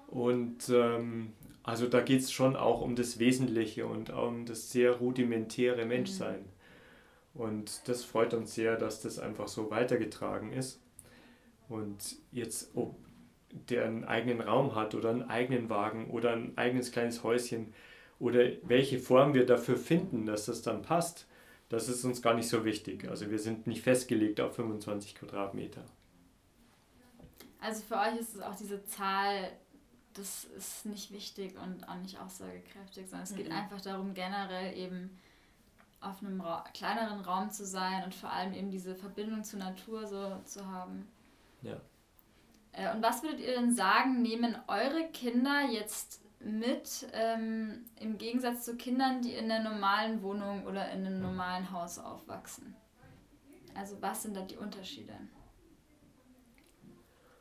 [0.08, 1.32] Und ähm,
[1.62, 6.40] also da geht es schon auch um das Wesentliche und um das sehr rudimentäre Menschsein.
[6.40, 7.40] Mhm.
[7.40, 10.80] Und das freut uns sehr, dass das einfach so weitergetragen ist.
[11.68, 12.96] Und jetzt, ob
[13.68, 17.72] der einen eigenen Raum hat oder einen eigenen Wagen oder ein eigenes kleines Häuschen
[18.18, 21.26] oder welche Form wir dafür finden, dass das dann passt,
[21.68, 23.08] das ist uns gar nicht so wichtig.
[23.08, 25.84] Also wir sind nicht festgelegt auf 25 Quadratmeter.
[27.64, 29.50] Also für euch ist es auch diese Zahl,
[30.12, 33.36] das ist nicht wichtig und auch nicht aussagekräftig, sondern es mhm.
[33.36, 35.18] geht einfach darum, generell eben
[36.02, 40.06] auf einem Ra kleineren Raum zu sein und vor allem eben diese Verbindung zur Natur
[40.06, 41.08] so zu haben.
[41.62, 41.80] Ja.
[42.72, 48.66] Äh, und was würdet ihr denn sagen, nehmen eure Kinder jetzt mit, ähm, im Gegensatz
[48.66, 52.76] zu Kindern, die in der normalen Wohnung oder in einem normalen Haus aufwachsen?
[53.74, 55.14] Also was sind da die Unterschiede?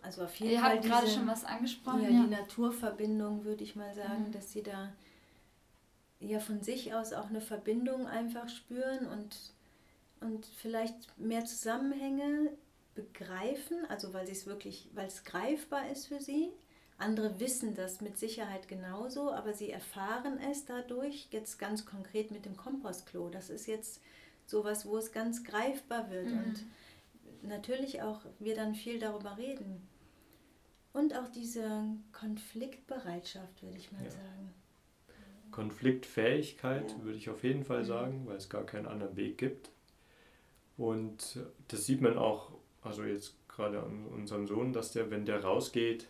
[0.03, 0.75] Also auf jeden Ihr Fall.
[0.75, 2.03] Ihr habt gerade schon was angesprochen.
[2.03, 4.31] Ja, ja, die Naturverbindung, würde ich mal sagen, mhm.
[4.31, 4.93] dass sie da
[6.19, 9.35] ja von sich aus auch eine Verbindung einfach spüren und,
[10.19, 12.51] und vielleicht mehr Zusammenhänge
[12.95, 16.51] begreifen, also weil sie es wirklich, weil es greifbar ist für sie.
[16.97, 22.45] Andere wissen das mit Sicherheit genauso, aber sie erfahren es dadurch jetzt ganz konkret mit
[22.45, 23.29] dem Kompostklo.
[23.29, 23.99] Das ist jetzt
[24.45, 26.37] sowas, wo es ganz greifbar wird mhm.
[26.37, 26.65] und
[27.41, 29.87] natürlich auch wir dann viel darüber reden.
[30.93, 34.11] Und auch diese Konfliktbereitschaft, würde ich mal ja.
[34.11, 34.53] sagen.
[35.51, 37.03] Konfliktfähigkeit, ja.
[37.03, 37.87] würde ich auf jeden Fall mhm.
[37.87, 39.71] sagen, weil es gar keinen anderen Weg gibt.
[40.77, 45.43] Und das sieht man auch, also jetzt gerade an unserem Sohn, dass der, wenn der
[45.43, 46.07] rausgeht,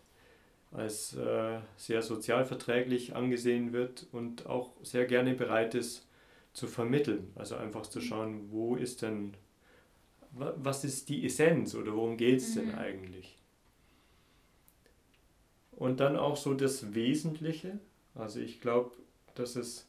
[0.71, 6.07] als äh, sehr sozialverträglich angesehen wird und auch sehr gerne bereit ist
[6.53, 7.31] zu vermitteln.
[7.35, 8.03] Also einfach zu mhm.
[8.03, 9.35] schauen, wo ist denn,
[10.31, 12.75] was ist die Essenz oder worum geht es denn mhm.
[12.75, 13.37] eigentlich?
[15.83, 17.77] Und dann auch so das Wesentliche.
[18.15, 18.91] Also ich glaube,
[19.35, 19.85] dass es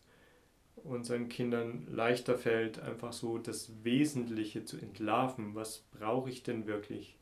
[0.75, 5.55] unseren Kindern leichter fällt, einfach so das Wesentliche zu entlarven.
[5.55, 7.17] Was brauche ich denn wirklich?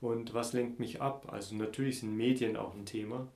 [0.00, 1.32] Und was lenkt mich ab?
[1.32, 3.26] Also natürlich sind Medien auch ein Thema.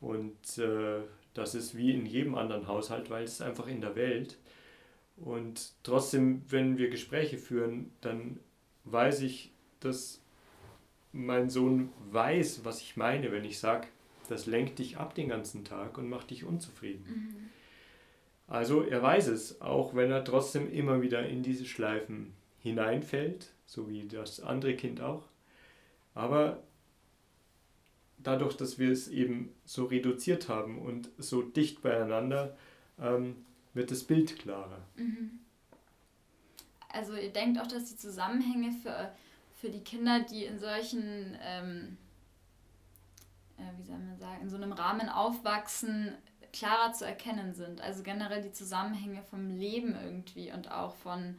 [0.00, 1.02] Und äh,
[1.32, 4.36] das ist wie in jedem anderen Haushalt, weil es einfach in der Welt.
[5.14, 8.40] Und trotzdem, wenn wir Gespräche führen, dann
[8.82, 10.20] weiß ich, dass
[11.12, 13.86] mein Sohn weiß, was ich meine, wenn ich sage,
[14.30, 17.04] das lenkt dich ab den ganzen Tag und macht dich unzufrieden.
[17.06, 17.50] Mhm.
[18.46, 23.88] Also er weiß es, auch wenn er trotzdem immer wieder in diese Schleifen hineinfällt, so
[23.88, 25.24] wie das andere Kind auch.
[26.14, 26.62] Aber
[28.18, 32.56] dadurch, dass wir es eben so reduziert haben und so dicht beieinander,
[32.98, 34.80] ähm, wird das Bild klarer.
[34.96, 35.40] Mhm.
[36.90, 39.12] Also ihr denkt auch, dass die Zusammenhänge für,
[39.54, 42.07] für die Kinder, die in solchen ähm, äh,
[43.76, 46.14] wie soll man sagen, in so einem Rahmen aufwachsen,
[46.52, 47.80] klarer zu erkennen sind.
[47.80, 51.36] Also generell die Zusammenhänge vom Leben irgendwie und auch von,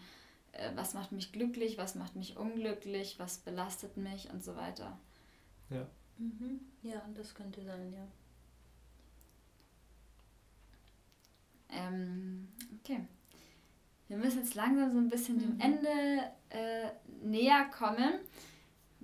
[0.52, 4.98] äh, was macht mich glücklich, was macht mich unglücklich, was belastet mich und so weiter.
[5.70, 5.88] Ja.
[6.18, 6.60] Mhm.
[6.84, 8.08] Ja, das könnte sein, ja.
[11.72, 12.48] Ähm,
[12.80, 13.06] okay.
[14.08, 15.40] Wir müssen jetzt langsam so ein bisschen mhm.
[15.40, 16.90] dem Ende äh,
[17.24, 18.14] näher kommen.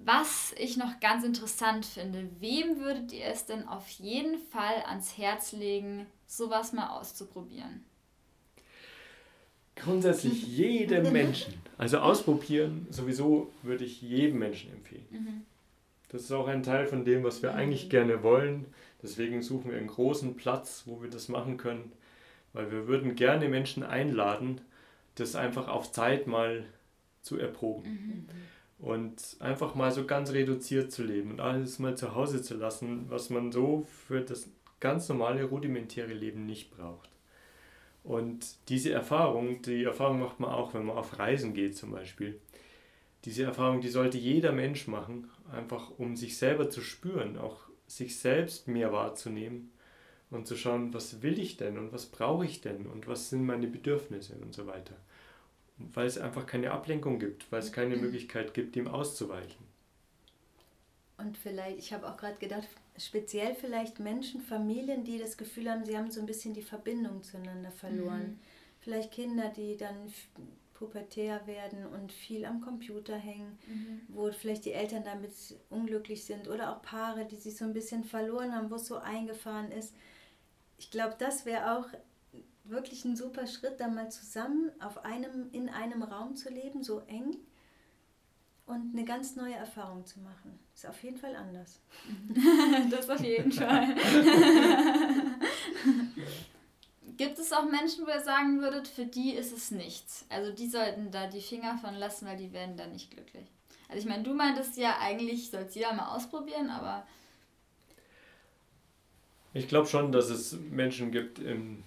[0.05, 5.17] Was ich noch ganz interessant finde, wem würdet ihr es denn auf jeden Fall ans
[5.17, 7.83] Herz legen, sowas mal auszuprobieren?
[9.75, 11.55] Grundsätzlich jedem Menschen.
[11.79, 15.07] Also ausprobieren sowieso würde ich jedem Menschen empfehlen.
[15.09, 15.41] Mhm.
[16.09, 17.57] Das ist auch ein Teil von dem, was wir mhm.
[17.57, 18.67] eigentlich gerne wollen.
[19.01, 21.91] Deswegen suchen wir einen großen Platz, wo wir das machen können,
[22.53, 24.61] weil wir würden gerne Menschen einladen,
[25.15, 26.63] das einfach auf Zeit mal
[27.23, 27.89] zu erproben.
[27.89, 28.29] Mhm
[28.79, 33.05] und einfach mal so ganz reduziert zu leben und alles mal zu Hause zu lassen,
[33.09, 34.49] was man so für das
[34.79, 37.09] ganz normale rudimentäre Leben nicht braucht.
[38.03, 42.39] Und diese Erfahrung, die Erfahrung macht man auch, wenn man auf Reisen geht zum Beispiel.
[43.23, 48.19] Diese Erfahrung, die sollte jeder Mensch machen, einfach um sich selber zu spüren, auch sich
[48.19, 49.71] selbst mehr wahrzunehmen
[50.29, 53.45] und zu schauen, was will ich denn und was brauche ich denn und was sind
[53.45, 54.95] meine Bedürfnisse und so weiter
[55.77, 59.65] weil es einfach keine Ablenkung gibt, weil es keine Möglichkeit gibt, ihm auszuweichen.
[61.17, 62.67] Und vielleicht, ich habe auch gerade gedacht,
[62.97, 67.23] speziell vielleicht Menschen, Familien, die das Gefühl haben, sie haben so ein bisschen die Verbindung
[67.23, 68.27] zueinander verloren.
[68.27, 68.39] Mhm.
[68.81, 69.95] Vielleicht Kinder, die dann
[70.73, 74.01] pubertär werden und viel am Computer hängen, mhm.
[74.09, 75.31] wo vielleicht die Eltern damit
[75.69, 78.97] unglücklich sind oder auch Paare, die sich so ein bisschen verloren haben, wo es so
[78.97, 79.95] eingefahren ist.
[80.77, 81.87] Ich glaube, das wäre auch
[82.69, 86.99] wirklich ein super Schritt, da mal zusammen auf einem, in einem Raum zu leben, so
[87.07, 87.37] eng
[88.65, 90.59] und eine ganz neue Erfahrung zu machen.
[90.73, 91.79] Ist auf jeden Fall anders.
[92.89, 93.95] das auf jeden Fall.
[97.17, 100.25] Gibt es auch Menschen, wo ihr sagen würdet, für die ist es nichts?
[100.29, 103.45] Also die sollten da die Finger von lassen, weil die werden da nicht glücklich.
[103.87, 107.07] Also ich meine, du meintest ja, eigentlich soll es jeder mal ausprobieren, aber...
[109.53, 111.83] Ich glaube schon, dass es Menschen gibt im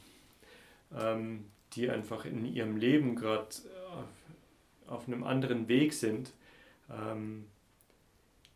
[0.97, 3.49] ähm, die einfach in ihrem Leben gerade
[3.93, 4.09] auf,
[4.86, 6.32] auf, einem anderen Weg sind,
[6.91, 7.47] ähm,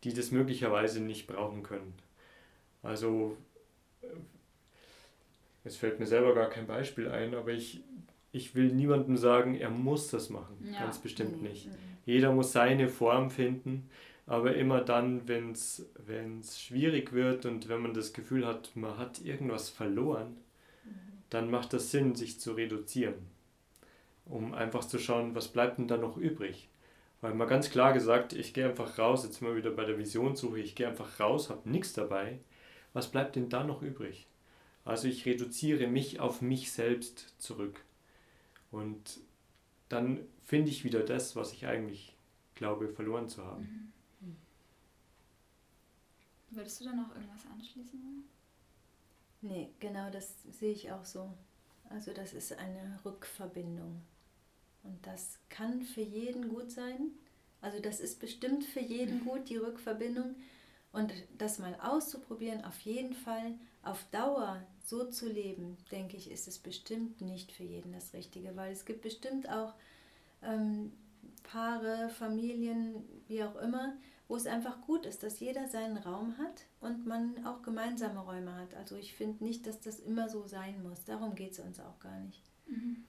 [0.03, 1.93] die das möglicherweise nicht brauchen können.
[2.81, 3.37] Also,
[5.63, 7.81] es fällt mir selber gar kein Beispiel ein, aber ich,
[8.31, 10.57] ich will niemandem sagen, er muss das machen.
[10.71, 10.79] Ja.
[10.79, 11.47] Ganz bestimmt mhm.
[11.47, 11.69] nicht.
[12.05, 13.89] Jeder muss seine Form finden,
[14.25, 19.21] aber immer dann, wenn es schwierig wird und wenn man das Gefühl hat, man hat
[19.23, 20.35] irgendwas verloren,
[21.33, 23.15] dann macht das Sinn, sich zu reduzieren,
[24.25, 26.69] um einfach zu schauen, was bleibt denn da noch übrig.
[27.21, 30.59] Weil mal ganz klar gesagt, ich gehe einfach raus, jetzt mal wieder bei der Visionssuche,
[30.59, 32.39] ich gehe einfach raus, habe nichts dabei.
[32.93, 34.27] Was bleibt denn da noch übrig?
[34.85, 37.81] Also ich reduziere mich auf mich selbst zurück.
[38.71, 39.19] Und
[39.89, 42.13] dann finde ich wieder das, was ich eigentlich
[42.55, 43.91] glaube, verloren zu haben.
[44.19, 44.35] Mhm.
[46.51, 48.25] Würdest du da noch irgendwas anschließen?
[49.43, 51.29] Nee, genau das sehe ich auch so.
[51.89, 54.01] Also das ist eine Rückverbindung.
[54.83, 57.11] Und das kann für jeden gut sein.
[57.61, 59.25] Also das ist bestimmt für jeden mhm.
[59.25, 60.35] gut, die Rückverbindung.
[60.93, 66.47] Und das mal auszuprobieren, auf jeden Fall auf Dauer so zu leben, denke ich, ist
[66.47, 69.73] es bestimmt nicht für jeden das Richtige, weil es gibt bestimmt auch
[70.41, 70.93] ähm,
[71.43, 73.93] Paare, Familien, wie auch immer,
[74.27, 78.55] wo es einfach gut ist, dass jeder seinen Raum hat und man auch gemeinsame Räume
[78.55, 78.73] hat.
[78.75, 81.03] Also ich finde nicht, dass das immer so sein muss.
[81.05, 82.41] Darum geht es uns auch gar nicht.
[82.67, 83.03] Mhm.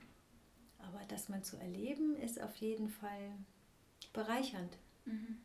[0.79, 3.33] Aber das mal zu erleben, ist auf jeden Fall
[4.13, 4.77] bereichernd.
[5.05, 5.39] Mhm.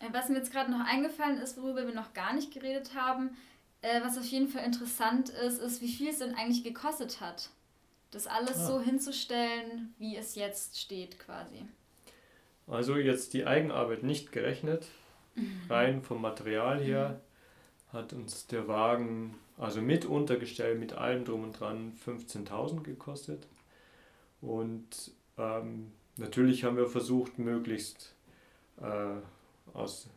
[0.00, 3.36] Äh, was mir jetzt gerade noch eingefallen ist, worüber wir noch gar nicht geredet haben,
[3.82, 7.50] äh, was auf jeden Fall interessant ist, ist, wie viel es denn eigentlich gekostet hat,
[8.10, 8.66] das alles ah.
[8.66, 11.66] so hinzustellen, wie es jetzt steht quasi.
[12.66, 14.86] Also jetzt die Eigenarbeit nicht gerechnet,
[15.34, 15.60] mhm.
[15.68, 17.20] rein vom Material her
[17.90, 17.96] mhm.
[17.96, 23.46] hat uns der Wagen, also mit Untergestell, mit allem drum und dran, 15.000 gekostet.
[24.40, 28.14] Und ähm, natürlich haben wir versucht, möglichst
[28.80, 30.08] äh, aus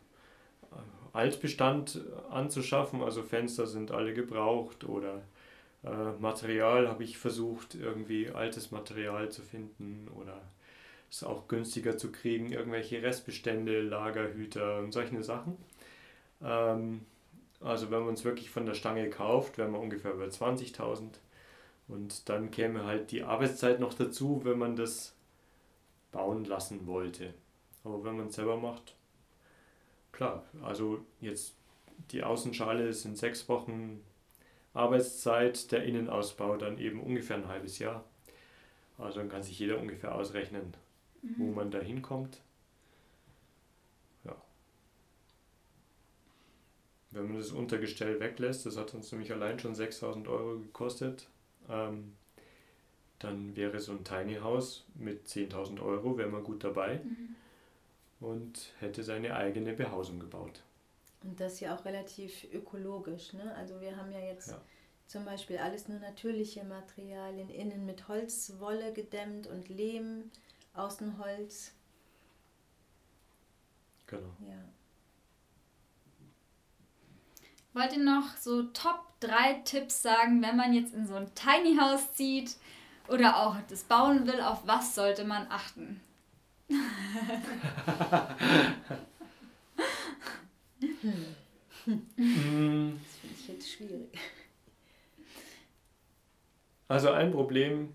[0.72, 0.76] äh,
[1.14, 3.02] Altbestand anzuschaffen.
[3.02, 5.22] Also Fenster sind alle gebraucht oder
[5.84, 10.42] äh, Material habe ich versucht, irgendwie altes Material zu finden oder
[11.10, 15.58] es auch günstiger zu kriegen, irgendwelche Restbestände, Lagerhüter und solche Sachen.
[16.42, 17.06] Ähm,
[17.62, 21.10] also wenn man es wirklich von der Stange kauft, wären wir ungefähr bei 20.000
[21.88, 25.16] und dann käme halt die Arbeitszeit noch dazu, wenn man das
[26.12, 27.34] bauen lassen wollte.
[27.84, 28.96] Aber wenn man es selber macht,
[30.12, 31.56] klar, also jetzt
[32.12, 34.04] die Außenschale sind sechs Wochen
[34.74, 38.04] Arbeitszeit, der Innenausbau dann eben ungefähr ein halbes Jahr.
[38.98, 40.74] Also dann kann sich jeder ungefähr ausrechnen,
[41.26, 41.36] mhm.
[41.38, 42.42] wo man da hinkommt.
[44.24, 44.36] Ja.
[47.12, 51.28] Wenn man das Untergestell weglässt, das hat uns nämlich allein schon 6000 Euro gekostet,
[51.70, 52.14] ähm,
[53.20, 57.00] dann wäre so ein Tiny House mit 10.000 Euro, wäre man gut dabei.
[57.04, 57.36] Mhm
[58.20, 60.64] und hätte seine eigene Behausung gebaut.
[61.24, 63.34] Und das ja auch relativ ökologisch.
[63.34, 63.54] Ne?
[63.56, 64.62] Also wir haben ja jetzt ja.
[65.08, 70.32] zum Beispiel alles nur natürliche Materialien, innen mit Holzwolle gedämmt und Lehm,
[70.76, 71.74] außen Holz.
[74.08, 74.36] Genau.
[74.40, 74.64] Ja.
[77.74, 81.78] Wollt ihr noch so Top 3 Tipps sagen, wenn man jetzt in so ein Tiny
[81.78, 82.56] House zieht
[83.08, 86.02] oder auch das bauen will, auf was sollte man achten?
[91.86, 92.98] Das finde
[93.32, 94.18] ich jetzt schwierig.
[96.88, 97.94] Also ein Problem,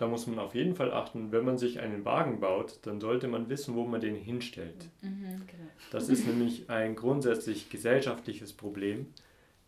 [0.00, 3.28] da muss man auf jeden Fall achten, wenn man sich einen Wagen baut, dann sollte
[3.28, 4.88] man wissen, wo man den hinstellt.
[5.02, 5.68] Mhm, genau.
[5.90, 9.08] Das ist nämlich ein grundsätzlich gesellschaftliches Problem,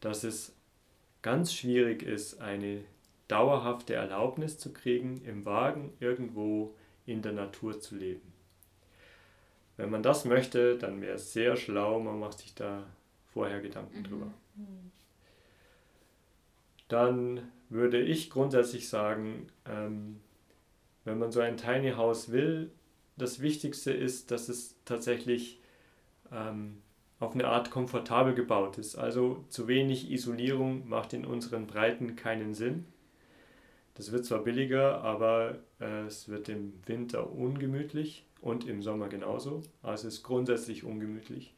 [0.00, 0.54] dass es
[1.20, 2.80] ganz schwierig ist, eine
[3.28, 6.74] dauerhafte Erlaubnis zu kriegen, im Wagen irgendwo
[7.04, 8.32] in der Natur zu leben.
[9.76, 12.84] Wenn man das möchte, dann wäre es sehr schlau, man macht sich da
[13.34, 14.04] vorher Gedanken mhm.
[14.04, 14.26] drüber.
[16.88, 20.20] Dann würde ich grundsätzlich sagen, ähm,
[21.04, 22.70] wenn man so ein Tiny House will,
[23.16, 25.60] das Wichtigste ist, dass es tatsächlich
[26.30, 26.82] ähm,
[27.18, 28.96] auf eine Art komfortabel gebaut ist.
[28.96, 32.86] Also zu wenig Isolierung macht in unseren Breiten keinen Sinn.
[33.94, 39.62] Das wird zwar billiger, aber äh, es wird im Winter ungemütlich und im Sommer genauso.
[39.82, 41.54] Also es ist grundsätzlich ungemütlich.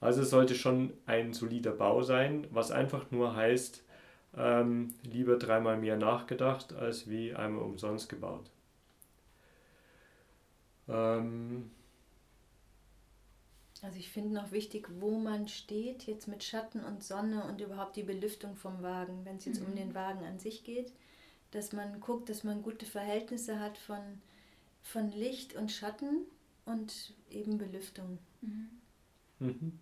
[0.00, 3.83] Also es sollte schon ein solider Bau sein, was einfach nur heißt,
[4.36, 8.50] ähm, lieber dreimal mehr nachgedacht als wie einmal umsonst gebaut.
[10.88, 11.70] Ähm,
[13.82, 17.96] also ich finde noch wichtig, wo man steht, jetzt mit Schatten und Sonne und überhaupt
[17.96, 19.66] die Belüftung vom Wagen, wenn es jetzt mhm.
[19.66, 20.92] um den Wagen an sich geht
[21.54, 24.20] dass man guckt, dass man gute Verhältnisse hat von,
[24.82, 26.26] von Licht und Schatten
[26.64, 28.18] und eben Belüftung.
[28.40, 28.70] Mhm.
[29.38, 29.78] Mhm.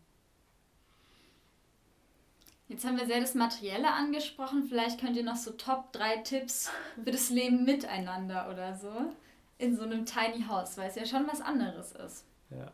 [2.72, 4.64] Jetzt haben wir sehr das Materielle angesprochen.
[4.66, 6.70] Vielleicht könnt ihr noch so Top 3 Tipps
[7.04, 8.88] für das Leben miteinander oder so
[9.58, 12.24] in so einem Tiny House, weil es ja schon was anderes ist.
[12.48, 12.72] Ja.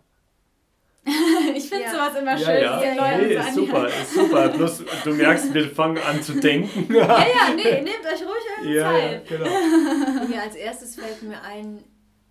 [1.52, 1.90] ich finde ja.
[1.90, 2.62] sowas immer schön.
[2.62, 3.18] Ja, ja.
[3.18, 4.48] Nee, ist super, ist super.
[4.50, 6.94] Bloß du merkst, wir fangen an zu denken.
[6.94, 9.30] ja, ja, nee, nehmt euch ruhig eure ja, Zeit.
[9.30, 10.32] Ja, genau.
[10.32, 11.82] ja, als erstes fällt mir ein,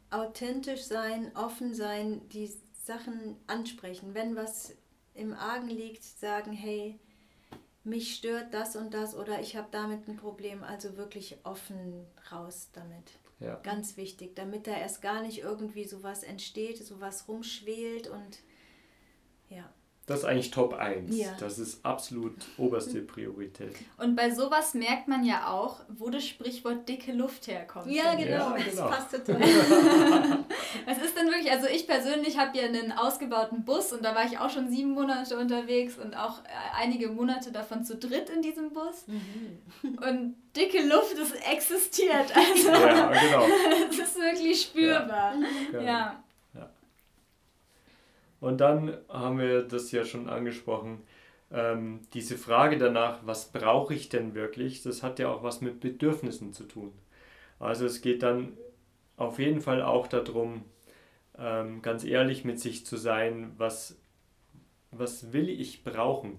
[0.10, 2.50] authentisch sein, offen sein, die
[2.86, 4.14] Sachen ansprechen.
[4.14, 4.74] Wenn was
[5.14, 6.98] im Argen liegt, sagen, hey,
[7.88, 10.64] mich stört das und das oder ich habe damit ein Problem.
[10.64, 13.20] Also wirklich offen raus damit.
[13.40, 13.56] Ja.
[13.58, 18.40] Ganz wichtig, damit da erst gar nicht irgendwie sowas entsteht, sowas rumschwelt und
[19.50, 19.72] ja.
[20.08, 21.18] Das ist eigentlich Top 1.
[21.18, 21.28] Ja.
[21.38, 23.76] Das ist absolut oberste Priorität.
[23.98, 27.92] Und bei sowas merkt man ja auch, wo das Sprichwort dicke Luft herkommt.
[27.92, 28.66] Ja, genau, ja, genau.
[28.66, 29.42] das passt total.
[30.86, 34.26] Was ist denn wirklich, also ich persönlich habe ja einen ausgebauten Bus und da war
[34.26, 38.42] ich auch schon sieben Monate unterwegs und auch äh, einige Monate davon zu dritt in
[38.42, 39.08] diesem Bus.
[39.08, 39.98] Mhm.
[39.98, 42.34] Und dicke Luft, das existiert.
[42.34, 43.46] Also, ja, genau.
[43.90, 45.34] Es ist wirklich spürbar.
[45.36, 45.48] Ja.
[45.72, 45.84] Genau.
[45.84, 46.24] ja.
[48.40, 51.02] Und dann haben wir das ja schon angesprochen,
[51.52, 55.80] ähm, diese Frage danach, was brauche ich denn wirklich, das hat ja auch was mit
[55.80, 56.92] Bedürfnissen zu tun.
[57.60, 58.58] Also es geht dann
[59.16, 60.64] auf jeden Fall auch darum,
[61.38, 63.98] ähm, ganz ehrlich mit sich zu sein, was,
[64.92, 66.38] was will ich brauchen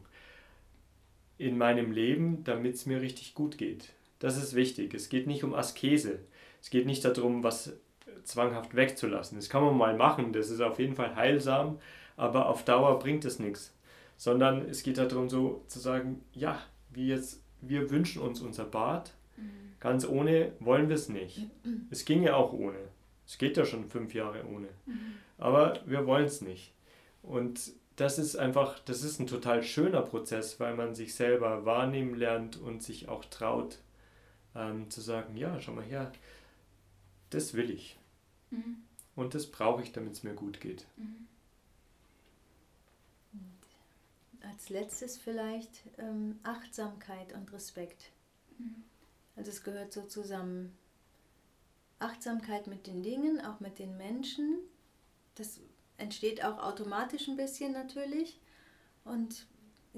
[1.38, 3.92] in meinem Leben, damit es mir richtig gut geht.
[4.18, 4.94] Das ist wichtig.
[4.94, 6.18] Es geht nicht um Askese.
[6.60, 7.72] Es geht nicht darum, was
[8.28, 9.38] zwanghaft wegzulassen.
[9.38, 11.78] Das kann man mal machen, das ist auf jeden Fall heilsam,
[12.16, 13.74] aber auf Dauer bringt es nichts.
[14.16, 16.60] Sondern es geht darum, so zu sagen, ja,
[16.90, 19.50] wir, jetzt, wir wünschen uns unser Bad, mhm.
[19.80, 21.46] ganz ohne wollen wir es nicht.
[21.90, 22.78] Es ging ja auch ohne.
[23.26, 24.68] Es geht ja schon fünf Jahre ohne.
[24.86, 25.14] Mhm.
[25.38, 26.72] Aber wir wollen es nicht.
[27.22, 32.14] Und das ist einfach, das ist ein total schöner Prozess, weil man sich selber wahrnehmen
[32.14, 33.78] lernt und sich auch traut
[34.54, 36.12] ähm, zu sagen, ja, schau mal her,
[37.30, 37.98] das will ich.
[38.50, 38.82] Mhm.
[39.16, 40.86] Und das brauche ich, damit es mir gut geht.
[40.96, 41.28] Mhm.
[44.58, 48.10] als letztes vielleicht ähm, Achtsamkeit und Respekt.
[48.58, 48.82] Mhm.
[49.36, 50.76] Also es gehört so zusammen.
[52.00, 54.58] Achtsamkeit mit den Dingen, auch mit den Menschen.
[55.34, 55.60] Das
[55.96, 58.40] entsteht auch automatisch ein bisschen natürlich.
[59.04, 59.46] Und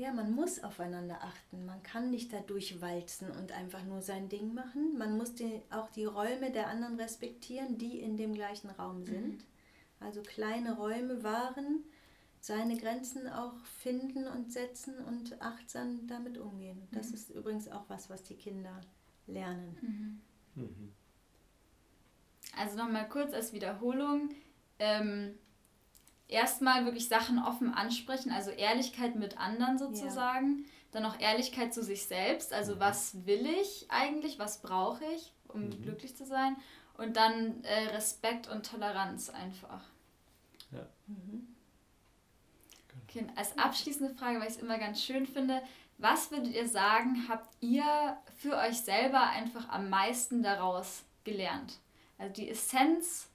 [0.00, 1.66] ja, man muss aufeinander achten.
[1.66, 4.96] Man kann nicht da durchwalzen und einfach nur sein Ding machen.
[4.96, 9.36] Man muss die, auch die Räume der anderen respektieren, die in dem gleichen Raum sind.
[9.36, 9.44] Mhm.
[10.00, 11.84] Also kleine Räume wahren,
[12.40, 16.88] seine Grenzen auch finden und setzen und achtsam damit umgehen.
[16.92, 17.14] Das mhm.
[17.14, 18.80] ist übrigens auch was, was die Kinder
[19.26, 20.22] lernen.
[20.54, 20.62] Mhm.
[20.62, 20.92] Mhm.
[22.56, 24.30] Also nochmal kurz als Wiederholung.
[24.78, 25.34] Ähm,
[26.32, 30.58] erstmal wirklich Sachen offen ansprechen, also Ehrlichkeit mit anderen sozusagen.
[30.58, 30.64] Ja.
[30.92, 32.80] Dann auch Ehrlichkeit zu sich selbst, also mhm.
[32.80, 35.82] was will ich eigentlich, was brauche ich, um mhm.
[35.82, 36.56] glücklich zu sein.
[36.96, 39.82] Und dann äh, Respekt und Toleranz einfach.
[40.72, 40.86] Ja.
[41.06, 41.46] Mhm.
[43.08, 45.62] Okay, als abschließende Frage, weil ich es immer ganz schön finde,
[45.98, 51.78] was würdet ihr sagen, habt ihr für euch selber einfach am meisten daraus gelernt?
[52.18, 53.29] Also die Essenz,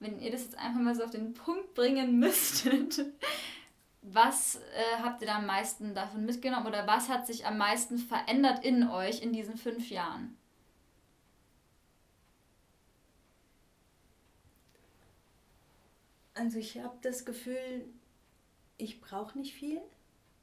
[0.00, 3.04] wenn ihr das jetzt einfach mal so auf den Punkt bringen müsstet,
[4.02, 7.98] was äh, habt ihr da am meisten davon mitgenommen oder was hat sich am meisten
[7.98, 10.36] verändert in euch in diesen fünf Jahren?
[16.34, 17.84] Also ich habe das Gefühl,
[18.78, 19.80] ich brauche nicht viel.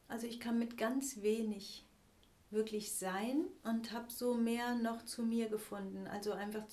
[0.08, 1.84] Also ich kann mit ganz wenig
[2.52, 6.08] wirklich sein und habe so mehr noch zu mir gefunden.
[6.08, 6.64] Also einfach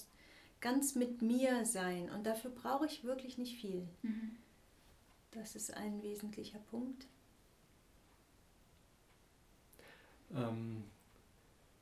[0.64, 2.10] ganz mit mir sein.
[2.10, 3.86] Und dafür brauche ich wirklich nicht viel.
[4.02, 4.36] Mhm.
[5.30, 7.06] Das ist ein wesentlicher Punkt.
[10.34, 10.84] Ähm,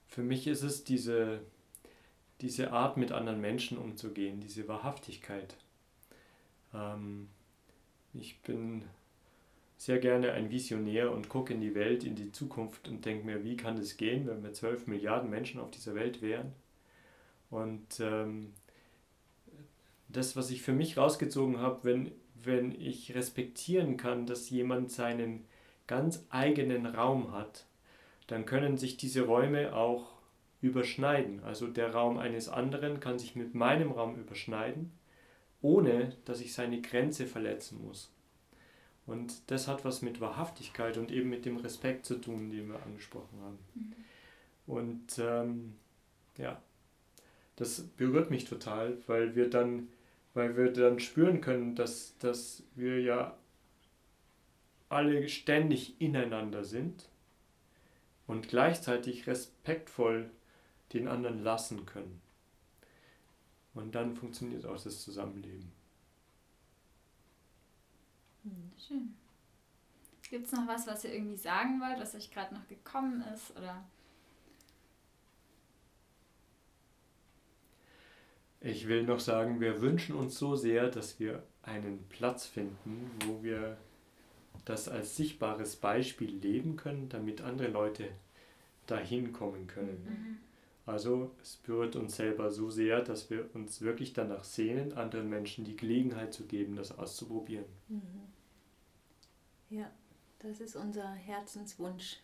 [0.09, 1.43] für mich ist es diese,
[2.41, 5.57] diese Art, mit anderen Menschen umzugehen, diese Wahrhaftigkeit.
[6.75, 7.29] Ähm,
[8.15, 8.83] ich bin
[9.77, 13.45] sehr gerne ein Visionär und gucke in die Welt, in die Zukunft und denke mir,
[13.45, 16.53] wie kann es gehen, wenn wir 12 Milliarden Menschen auf dieser Welt wären.
[17.49, 18.55] Und ähm,
[20.13, 25.45] das, was ich für mich rausgezogen habe, wenn, wenn ich respektieren kann, dass jemand seinen
[25.87, 27.67] ganz eigenen Raum hat,
[28.27, 30.13] dann können sich diese Räume auch
[30.61, 31.43] überschneiden.
[31.43, 34.93] Also der Raum eines anderen kann sich mit meinem Raum überschneiden,
[35.61, 38.11] ohne dass ich seine Grenze verletzen muss.
[39.07, 42.83] Und das hat was mit Wahrhaftigkeit und eben mit dem Respekt zu tun, den wir
[42.83, 43.59] angesprochen haben.
[43.75, 43.93] Mhm.
[44.67, 45.75] Und ähm,
[46.39, 46.63] ja,
[47.57, 49.89] das berührt mich total, weil wir dann,
[50.35, 53.37] weil wir dann spüren können, dass, dass wir ja
[54.89, 57.09] alle ständig ineinander sind
[58.27, 60.31] und gleichzeitig respektvoll
[60.93, 62.21] den anderen lassen können.
[63.75, 65.73] Und dann funktioniert auch das Zusammenleben.
[68.77, 69.15] Schön.
[70.29, 73.51] Gibt es noch was, was ihr irgendwie sagen wollt, was euch gerade noch gekommen ist?
[73.57, 73.85] Oder?
[78.65, 83.43] Ich will noch sagen, wir wünschen uns so sehr, dass wir einen Platz finden, wo
[83.43, 83.77] wir
[84.65, 88.09] das als sichtbares Beispiel leben können, damit andere Leute
[88.87, 90.05] dahin kommen können.
[90.05, 90.39] Mhm.
[90.87, 95.65] Also es berührt uns selber so sehr, dass wir uns wirklich danach sehnen, anderen Menschen
[95.65, 97.67] die Gelegenheit zu geben, das auszuprobieren.
[97.89, 98.23] Mhm.
[99.71, 99.91] Ja,
[100.41, 102.19] Das ist unser Herzenswunsch.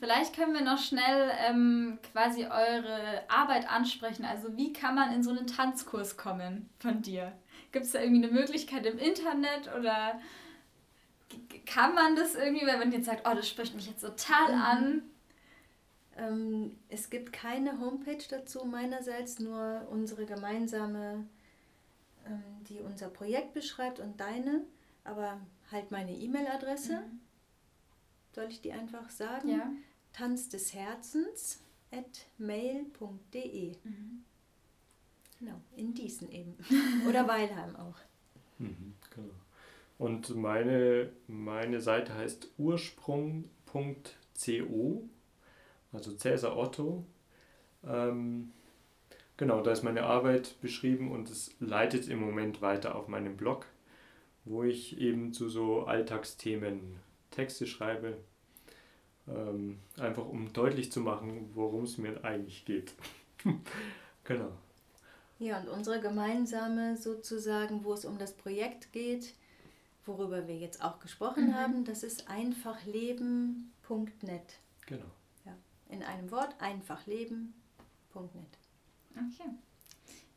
[0.00, 4.24] Vielleicht können wir noch schnell ähm, quasi eure Arbeit ansprechen.
[4.24, 7.32] Also wie kann man in so einen Tanzkurs kommen von dir?
[7.72, 10.20] Gibt es da irgendwie eine Möglichkeit im Internet oder
[11.66, 14.62] kann man das irgendwie, wenn man jetzt sagt, oh, das spricht mich jetzt total mhm.
[14.62, 15.02] an?
[16.16, 21.26] Ähm, es gibt keine Homepage dazu meinerseits, nur unsere gemeinsame,
[22.26, 24.62] ähm, die unser Projekt beschreibt und deine,
[25.02, 25.40] aber
[25.72, 26.98] halt meine E-Mail-Adresse.
[26.98, 27.20] Mhm.
[28.34, 29.48] Soll ich die einfach sagen?
[29.48, 29.70] Ja.
[30.12, 31.60] Tanz des Herzens
[31.92, 33.76] at mail.de.
[33.84, 34.24] Mhm.
[35.38, 36.56] Genau, in Diesen eben.
[37.08, 37.96] Oder Weilheim auch.
[38.58, 39.34] Mhm, genau.
[39.98, 43.38] Und meine, meine Seite heißt ursprung.co,
[45.92, 47.04] also Cäsar Otto.
[47.86, 48.52] Ähm,
[49.36, 53.66] genau, da ist meine Arbeit beschrieben und es leitet im Moment weiter auf meinem Blog,
[54.44, 57.03] wo ich eben zu so Alltagsthemen
[57.34, 58.16] Texte schreibe.
[59.26, 62.94] Ähm, einfach um deutlich zu machen, worum es mir eigentlich geht.
[64.24, 64.52] genau.
[65.38, 69.34] Ja, und unsere gemeinsame sozusagen, wo es um das Projekt geht,
[70.06, 71.54] worüber wir jetzt auch gesprochen mhm.
[71.54, 74.58] haben, das ist einfachleben.net.
[74.86, 75.10] Genau.
[75.44, 75.56] Ja,
[75.88, 77.52] in einem Wort einfachleben.net.
[79.12, 79.50] Okay.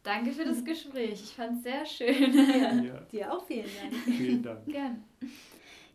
[0.02, 1.22] Danke für das Gespräch.
[1.22, 2.34] Ich fand es sehr schön.
[2.34, 3.02] Ja, ja.
[3.12, 3.94] Dir auch vielen Dank.
[4.06, 4.66] Vielen Dank.
[4.66, 5.04] Gerne.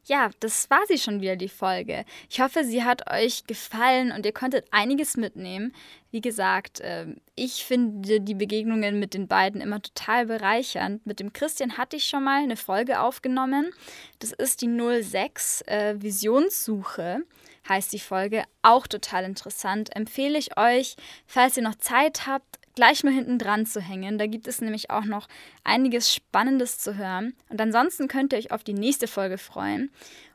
[0.05, 2.05] Ja, das war sie schon wieder, die Folge.
[2.29, 5.73] Ich hoffe, sie hat euch gefallen und ihr konntet einiges mitnehmen.
[6.11, 11.07] Wie gesagt, ähm, ich finde die Begegnungen mit den beiden immer total bereichernd.
[11.07, 13.71] Mit dem Christian hatte ich schon mal eine Folge aufgenommen.
[14.19, 17.23] Das ist die 06 äh, Visionssuche,
[17.69, 18.43] heißt die Folge.
[18.63, 19.95] Auch total interessant.
[19.95, 20.97] Empfehle ich euch,
[21.27, 24.19] falls ihr noch Zeit habt, gleich mal hinten dran zu hängen.
[24.19, 25.29] Da gibt es nämlich auch noch
[25.65, 27.35] einiges Spannendes zu hören.
[27.49, 29.91] Und ansonsten könnt ihr euch auf die nächste Folge freuen.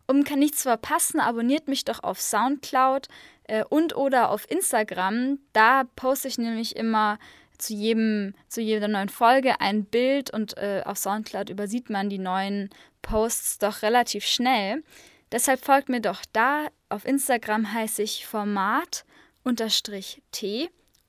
[0.07, 3.07] Um nichts verpassen, abonniert mich doch auf Soundcloud
[3.43, 5.39] äh, und oder auf Instagram.
[5.51, 7.19] Da poste ich nämlich immer
[7.57, 12.19] zu, jedem, zu jeder neuen Folge ein Bild und äh, auf Soundcloud übersieht man die
[12.19, 12.69] neuen
[13.01, 14.83] Posts doch relativ schnell.
[15.31, 16.67] Deshalb folgt mir doch da.
[16.89, 19.05] Auf Instagram heiße ich Format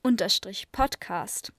[0.03, 1.53] T Podcast.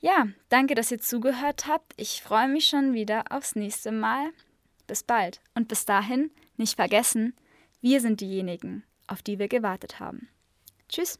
[0.00, 1.92] Ja, danke, dass ihr zugehört habt.
[1.96, 4.30] Ich freue mich schon wieder aufs nächste Mal.
[4.86, 5.40] Bis bald.
[5.54, 7.34] Und bis dahin, nicht vergessen,
[7.80, 10.28] wir sind diejenigen, auf die wir gewartet haben.
[10.88, 11.16] Tschüss.